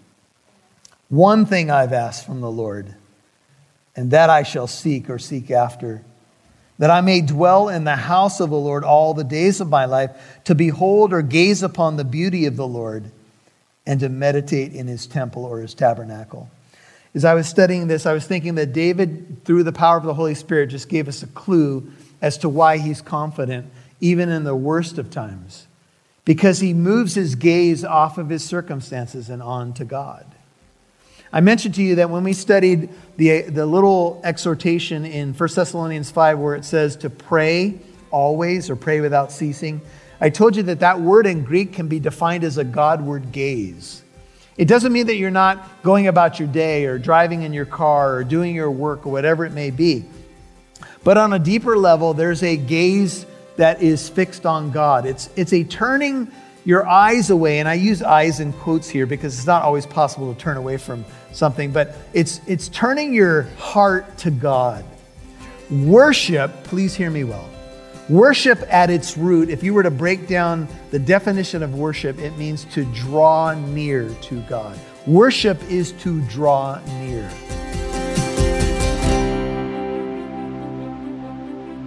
One 1.09 1.47
thing 1.47 1.71
I've 1.71 1.91
asked 1.91 2.25
from 2.25 2.39
the 2.39 2.51
Lord, 2.51 2.93
and 3.95 4.11
that 4.11 4.29
I 4.29 4.43
shall 4.43 4.67
seek 4.67 5.09
or 5.09 5.17
seek 5.17 5.49
after, 5.49 6.03
that 6.77 6.91
I 6.91 7.01
may 7.01 7.21
dwell 7.21 7.67
in 7.67 7.83
the 7.83 7.95
house 7.95 8.39
of 8.39 8.51
the 8.51 8.55
Lord 8.55 8.83
all 8.83 9.13
the 9.13 9.23
days 9.23 9.59
of 9.59 9.69
my 9.69 9.85
life, 9.85 10.11
to 10.45 10.55
behold 10.55 11.11
or 11.11 11.21
gaze 11.21 11.63
upon 11.63 11.97
the 11.97 12.05
beauty 12.05 12.45
of 12.45 12.55
the 12.55 12.67
Lord, 12.67 13.11
and 13.85 13.99
to 13.99 14.07
meditate 14.07 14.73
in 14.73 14.87
his 14.87 15.07
temple 15.07 15.43
or 15.43 15.59
his 15.59 15.73
tabernacle. 15.73 16.49
As 17.15 17.25
I 17.25 17.33
was 17.33 17.49
studying 17.49 17.87
this, 17.87 18.05
I 18.05 18.13
was 18.13 18.27
thinking 18.27 18.53
that 18.55 18.71
David, 18.71 19.43
through 19.43 19.63
the 19.63 19.71
power 19.71 19.97
of 19.97 20.03
the 20.03 20.13
Holy 20.13 20.35
Spirit, 20.35 20.67
just 20.67 20.89
gave 20.89 21.07
us 21.07 21.23
a 21.23 21.27
clue 21.27 21.91
as 22.21 22.37
to 22.37 22.49
why 22.49 22.77
he's 22.77 23.01
confident, 23.01 23.65
even 23.99 24.29
in 24.29 24.43
the 24.43 24.55
worst 24.55 24.99
of 24.99 25.09
times, 25.09 25.65
because 26.23 26.59
he 26.59 26.73
moves 26.73 27.15
his 27.15 27.33
gaze 27.33 27.83
off 27.83 28.19
of 28.19 28.29
his 28.29 28.45
circumstances 28.45 29.29
and 29.29 29.41
on 29.41 29.73
to 29.73 29.85
God. 29.85 30.25
I 31.31 31.41
mentioned 31.41 31.75
to 31.75 31.83
you 31.83 31.95
that 31.95 32.09
when 32.09 32.23
we 32.23 32.33
studied 32.33 32.89
the, 33.17 33.41
the 33.41 33.65
little 33.65 34.19
exhortation 34.23 35.05
in 35.05 35.33
1 35.33 35.49
Thessalonians 35.53 36.09
5 36.09 36.39
where 36.39 36.55
it 36.55 36.65
says 36.65 36.95
to 36.97 37.09
pray 37.09 37.79
always 38.09 38.69
or 38.69 38.75
pray 38.75 38.99
without 38.99 39.31
ceasing, 39.31 39.81
I 40.19 40.31
told 40.31 40.55
you 40.55 40.63
that 40.63 40.79
that 40.79 40.99
word 40.99 41.27
in 41.27 41.43
Greek 41.43 41.73
can 41.73 41.87
be 41.87 41.99
defined 41.99 42.43
as 42.43 42.57
a 42.57 42.63
Godward 42.63 43.31
gaze. 43.31 44.03
It 44.57 44.67
doesn't 44.67 44.91
mean 44.91 45.07
that 45.07 45.15
you're 45.15 45.29
not 45.29 45.83
going 45.83 46.07
about 46.07 46.39
your 46.39 46.47
day 46.47 46.85
or 46.85 46.97
driving 46.97 47.43
in 47.43 47.53
your 47.53 47.65
car 47.65 48.15
or 48.15 48.23
doing 48.23 48.55
your 48.55 48.71
work 48.71 49.05
or 49.05 49.11
whatever 49.11 49.45
it 49.45 49.53
may 49.53 49.69
be. 49.69 50.05
But 51.03 51.17
on 51.17 51.31
a 51.31 51.39
deeper 51.39 51.77
level, 51.77 52.13
there's 52.13 52.43
a 52.43 52.57
gaze 52.57 53.25
that 53.55 53.81
is 53.81 54.09
fixed 54.09 54.45
on 54.45 54.71
God. 54.71 55.05
It's, 55.05 55.29
it's 55.35 55.53
a 55.53 55.63
turning 55.63 56.31
your 56.69 56.87
eyes 56.87 57.31
away, 57.31 57.57
and 57.57 57.67
I 57.67 57.73
use 57.73 58.03
eyes 58.03 58.39
in 58.39 58.53
quotes 58.53 58.87
here 58.87 59.07
because 59.07 59.35
it's 59.35 59.47
not 59.47 59.63
always 59.63 59.87
possible 59.87 60.31
to 60.31 60.39
turn 60.39 60.55
away 60.55 60.77
from 60.77 61.03
something, 61.31 61.71
but 61.71 61.95
it's, 62.13 62.41
it's 62.45 62.67
turning 62.67 63.11
your 63.11 63.47
heart 63.57 64.19
to 64.19 64.29
God. 64.29 64.85
Worship, 65.71 66.63
please 66.65 66.93
hear 66.93 67.09
me 67.09 67.23
well. 67.23 67.49
Worship 68.07 68.61
at 68.69 68.91
its 68.91 69.17
root, 69.17 69.49
if 69.49 69.63
you 69.63 69.73
were 69.73 69.81
to 69.81 69.89
break 69.89 70.27
down 70.27 70.67
the 70.91 70.99
definition 70.99 71.63
of 71.63 71.73
worship, 71.73 72.19
it 72.19 72.37
means 72.37 72.65
to 72.65 72.85
draw 72.93 73.55
near 73.55 74.07
to 74.21 74.39
God. 74.41 74.77
Worship 75.07 75.59
is 75.71 75.93
to 75.93 76.21
draw 76.27 76.79
near. 76.99 77.27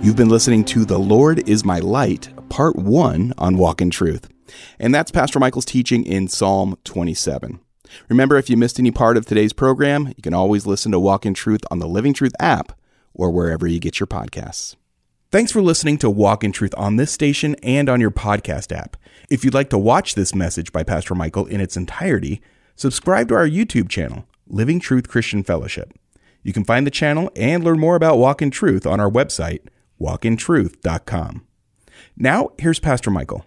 You've 0.03 0.17
been 0.17 0.29
listening 0.29 0.65
to 0.65 0.85
The 0.85 0.99
Lord 0.99 1.49
is 1.49 1.65
My 1.65 1.79
Light, 1.79 2.31
Part 2.49 2.75
1 2.75 3.35
on 3.39 3.57
Walk 3.57 3.81
in 3.81 3.89
Truth. 3.89 4.29
And 4.79 4.95
that's 4.95 5.11
Pastor 5.11 5.39
Michael's 5.39 5.65
teaching 5.65 6.05
in 6.05 6.29
Psalm 6.29 6.77
27. 6.85 7.61
Remember, 8.09 8.37
if 8.37 8.49
you 8.49 8.57
missed 8.57 8.79
any 8.79 8.91
part 8.91 9.17
of 9.17 9.27
today's 9.27 9.53
program, 9.53 10.09
you 10.09 10.23
can 10.23 10.35
always 10.35 10.67
listen 10.67 10.93
to 10.93 11.01
Walk 11.01 11.27
in 11.27 11.35
Truth 11.35 11.63
on 11.71 11.79
the 11.79 11.89
Living 11.89 12.15
Truth 12.15 12.33
app 12.41 12.79
or 13.15 13.31
wherever 13.31 13.67
you 13.67 13.79
get 13.79 14.01
your 14.01 14.07
podcasts. 14.07 14.77
Thanks 15.31 15.53
for 15.53 15.63
listening 15.63 15.99
to 15.99 16.11
Walk 16.11 16.45
in 16.45 16.53
Truth 16.53 16.75
on 16.77 16.97
this 16.97 17.11
station 17.11 17.57
and 17.63 17.89
on 17.89 18.01
your 18.01 18.11
podcast 18.11 18.77
app. 18.77 18.97
If 19.31 19.45
you'd 19.45 19.55
like 19.55 19.71
to 19.71 19.79
watch 19.79 20.15
this 20.15 20.35
message 20.35 20.73
by 20.73 20.83
Pastor 20.83 21.15
Michael 21.15 21.47
in 21.47 21.61
its 21.61 21.77
entirety, 21.77 22.43
subscribe 22.77 23.29
to 23.29 23.35
our 23.35 23.49
YouTube 23.49 23.89
channel, 23.89 24.27
Living 24.47 24.79
Truth 24.79 25.09
Christian 25.09 25.43
Fellowship. 25.43 25.93
You 26.43 26.53
can 26.53 26.65
find 26.65 26.87
the 26.87 26.91
channel 26.91 27.31
and 27.37 27.65
learn 27.65 27.79
more 27.79 27.97
about 27.97 28.19
Walk 28.19 28.43
in 28.43 28.51
Truth 28.51 28.87
on 28.87 29.01
our 29.01 29.11
website, 29.11 29.61
walkintruth.com. 30.01 31.47
Now, 32.17 32.51
here's 32.59 32.81
Pastor 32.81 33.11
Michael. 33.11 33.47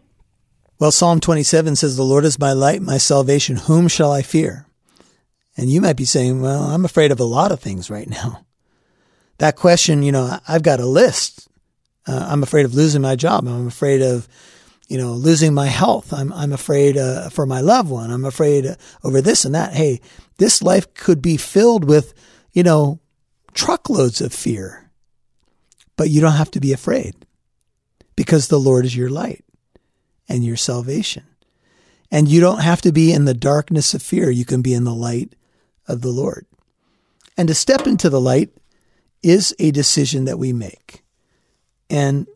Well, 0.77 0.91
Psalm 0.91 1.21
27 1.21 1.77
says, 1.77 1.95
The 1.95 2.03
Lord 2.03 2.25
is 2.25 2.37
my 2.37 2.51
light, 2.51 2.81
my 2.81 2.97
salvation. 2.97 3.55
Whom 3.55 3.87
shall 3.87 4.11
I 4.11 4.21
fear? 4.21 4.65
And 5.55 5.69
you 5.69 5.79
might 5.79 5.95
be 5.95 6.05
saying, 6.05 6.41
Well, 6.41 6.63
I'm 6.63 6.83
afraid 6.83 7.11
of 7.11 7.19
a 7.19 7.25
lot 7.25 7.51
of 7.53 7.61
things 7.61 7.89
right 7.89 8.09
now. 8.09 8.45
That 9.37 9.55
question, 9.55 10.03
you 10.03 10.11
know, 10.11 10.37
I've 10.47 10.63
got 10.63 10.81
a 10.81 10.85
list. 10.85 11.47
Uh, 12.05 12.27
I'm 12.29 12.43
afraid 12.43 12.65
of 12.65 12.75
losing 12.75 13.01
my 13.01 13.15
job. 13.15 13.47
I'm 13.47 13.67
afraid 13.67 14.01
of, 14.01 14.27
you 14.87 14.97
know, 14.97 15.13
losing 15.13 15.53
my 15.53 15.67
health. 15.67 16.13
I'm, 16.13 16.31
I'm 16.33 16.51
afraid 16.51 16.97
uh, 16.97 17.29
for 17.29 17.45
my 17.45 17.61
loved 17.61 17.89
one. 17.89 18.11
I'm 18.11 18.25
afraid 18.25 18.65
uh, 18.65 18.75
over 19.03 19.21
this 19.21 19.45
and 19.45 19.55
that. 19.55 19.73
Hey, 19.73 20.01
this 20.37 20.61
life 20.61 20.93
could 20.93 21.21
be 21.21 21.37
filled 21.37 21.85
with, 21.85 22.13
you 22.51 22.63
know, 22.63 22.99
truckloads 23.53 24.19
of 24.19 24.33
fear. 24.33 24.91
But 25.95 26.09
you 26.09 26.19
don't 26.19 26.33
have 26.33 26.51
to 26.51 26.59
be 26.59 26.73
afraid 26.73 27.15
because 28.17 28.49
the 28.49 28.59
Lord 28.59 28.83
is 28.83 28.95
your 28.95 29.09
light 29.09 29.44
and 30.27 30.43
your 30.43 30.57
salvation. 30.57 31.23
And 32.11 32.27
you 32.27 32.39
don't 32.39 32.61
have 32.61 32.81
to 32.81 32.91
be 32.91 33.11
in 33.11 33.25
the 33.25 33.33
darkness 33.33 33.93
of 33.93 34.01
fear. 34.01 34.29
You 34.29 34.45
can 34.45 34.61
be 34.61 34.73
in 34.73 34.83
the 34.83 34.93
light 34.93 35.33
of 35.87 36.01
the 36.01 36.09
Lord. 36.09 36.45
And 37.37 37.47
to 37.47 37.53
step 37.53 37.85
into 37.87 38.09
the 38.09 38.21
light 38.21 38.49
is 39.21 39.55
a 39.59 39.71
decision 39.71 40.25
that 40.25 40.39
we 40.39 40.53
make. 40.53 41.03
And 41.89 42.27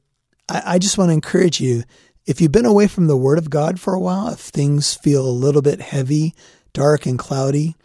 I, 0.49 0.61
I 0.65 0.79
just 0.79 0.97
want 0.97 1.09
to 1.09 1.13
encourage 1.13 1.61
you 1.61 1.83
if 2.25 2.39
you've 2.39 2.51
been 2.51 2.65
away 2.65 2.87
from 2.87 3.07
the 3.07 3.17
Word 3.17 3.37
of 3.37 3.49
God 3.49 3.79
for 3.79 3.93
a 3.93 3.99
while, 3.99 4.29
if 4.29 4.39
things 4.39 4.93
feel 4.93 5.25
a 5.25 5.31
little 5.31 5.61
bit 5.61 5.81
heavy, 5.81 6.35
dark, 6.73 7.05
and 7.05 7.17
cloudy, 7.17 7.75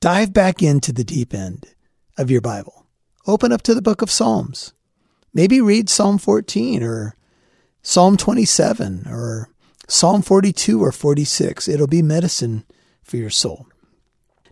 dive 0.00 0.32
back 0.32 0.62
into 0.62 0.92
the 0.92 1.04
deep 1.04 1.34
end 1.34 1.66
of 2.16 2.30
your 2.30 2.40
Bible. 2.40 2.86
Open 3.26 3.52
up 3.52 3.62
to 3.62 3.74
the 3.74 3.82
book 3.82 4.02
of 4.02 4.10
Psalms. 4.10 4.72
Maybe 5.34 5.60
read 5.60 5.90
Psalm 5.90 6.18
14 6.18 6.82
or 6.82 7.14
Psalm 7.82 8.16
27 8.16 9.06
or 9.08 9.50
Psalm 9.86 10.22
42 10.22 10.82
or 10.82 10.92
46. 10.92 11.68
It'll 11.68 11.86
be 11.86 12.02
medicine 12.02 12.64
for 13.02 13.16
your 13.16 13.30
soul. 13.30 13.66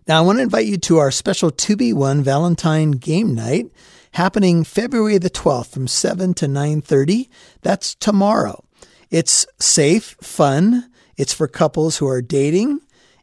Now, 0.07 0.19
I 0.19 0.21
want 0.25 0.37
to 0.37 0.43
invite 0.43 0.65
you 0.65 0.77
to 0.77 0.97
our 0.97 1.11
special 1.11 1.51
2B1 1.51 2.21
Valentine 2.21 2.91
game 2.91 3.35
night 3.35 3.69
happening 4.13 4.63
February 4.63 5.17
the 5.17 5.29
12th 5.29 5.67
from 5.67 5.87
7 5.87 6.33
to 6.35 6.47
9:30. 6.47 7.29
That's 7.61 7.93
tomorrow. 7.93 8.63
It's 9.11 9.45
safe, 9.59 10.15
fun. 10.21 10.89
It's 11.17 11.33
for 11.33 11.47
couples 11.47 11.97
who 11.97 12.07
are 12.07 12.21
dating, 12.21 12.79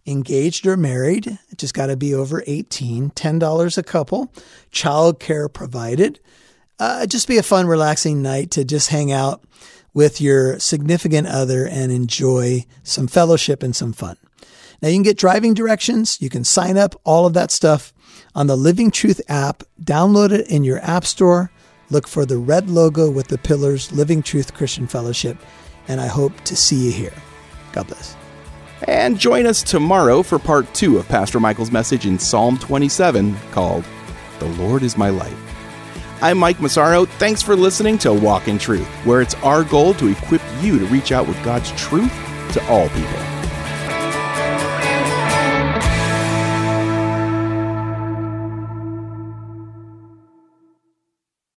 engaged 0.07 0.67
or 0.67 0.77
married. 0.77 1.39
It 1.51 1.59
just 1.59 1.75
got 1.75 1.87
to 1.87 1.97
be 1.97 2.15
over 2.15 2.43
18, 2.47 3.11
$10 3.11 3.79
a 3.79 3.83
couple, 3.83 4.33
child 4.71 5.21
care 5.21 5.49
provided. 5.49 6.21
Uh, 6.79 7.07
just 7.07 7.29
be 7.29 7.39
a 7.39 7.43
fun, 7.43 7.67
relaxing 7.67 8.21
night 8.21 8.51
to 8.53 8.65
just 8.65 8.89
hang 8.91 9.13
out 9.13 9.45
with 9.95 10.21
your 10.21 10.59
significant 10.59 11.29
other 11.29 11.67
and 11.67 11.91
enjoy 11.91 12.67
some 12.83 13.07
fellowship 13.07 13.63
and 13.63 13.75
some 13.75 13.93
fun. 13.93 14.17
Now 14.83 14.89
you 14.89 14.97
can 14.97 15.03
get 15.05 15.17
driving 15.17 15.55
directions. 15.55 16.21
You 16.21 16.29
can 16.29 16.45
sign 16.45 16.77
up, 16.77 17.01
all 17.05 17.25
of 17.25 17.33
that 17.35 17.51
stuff 17.51 17.95
on 18.35 18.49
the 18.49 18.57
Living 18.57 18.91
Truth 18.91 19.21
app. 19.29 19.63
Download 19.83 20.31
it 20.31 20.49
in 20.49 20.65
your 20.65 20.81
app 20.81 21.07
store. 21.07 21.51
Look 21.91 22.09
for 22.09 22.27
the 22.27 22.39
red 22.39 22.69
logo 22.69 23.11
with 23.11 23.29
the 23.29 23.39
pillars, 23.39 23.93
Living 23.93 24.23
Truth 24.23 24.53
Christian 24.53 24.87
Fellowship. 24.87 25.39
And 25.89 26.01
I 26.01 26.07
hope 26.07 26.39
to 26.43 26.57
see 26.57 26.87
you 26.87 26.93
here. 26.93 27.15
God 27.73 27.87
bless. 27.87 28.17
And 28.89 29.19
join 29.19 29.47
us 29.47 29.63
tomorrow 29.63 30.23
for 30.23 30.39
part 30.39 30.73
two 30.75 30.99
of 30.99 31.09
Pastor 31.09 31.41
Michael's 31.41 31.71
message 31.71 32.05
in 32.05 32.19
Psalm 32.19 32.59
27 32.59 33.37
called 33.53 33.85
The 34.39 34.47
Lord 34.47 34.83
is 34.83 34.99
My 34.99 35.09
Light. 35.09 35.37
I'm 36.23 36.39
Mike 36.39 36.61
Massaro. 36.61 37.05
Thanks 37.05 37.43
for 37.43 37.57
listening 37.57 37.99
to 37.99 38.13
Walk 38.13 38.49
in 38.49 38.59
Truth, 38.59 38.87
where 39.05 39.21
it's 39.21 39.35
our 39.37 39.65
goal 39.65 39.95
to 39.95 40.09
equip 40.09 40.43
you 40.61 40.79
to 40.79 40.87
reach 40.87 41.13
out 41.13 41.27
with 41.27 41.43
God's 41.45 41.71
truth 41.73 42.13
to 42.53 42.67
all 42.69 42.89
people. 42.91 43.34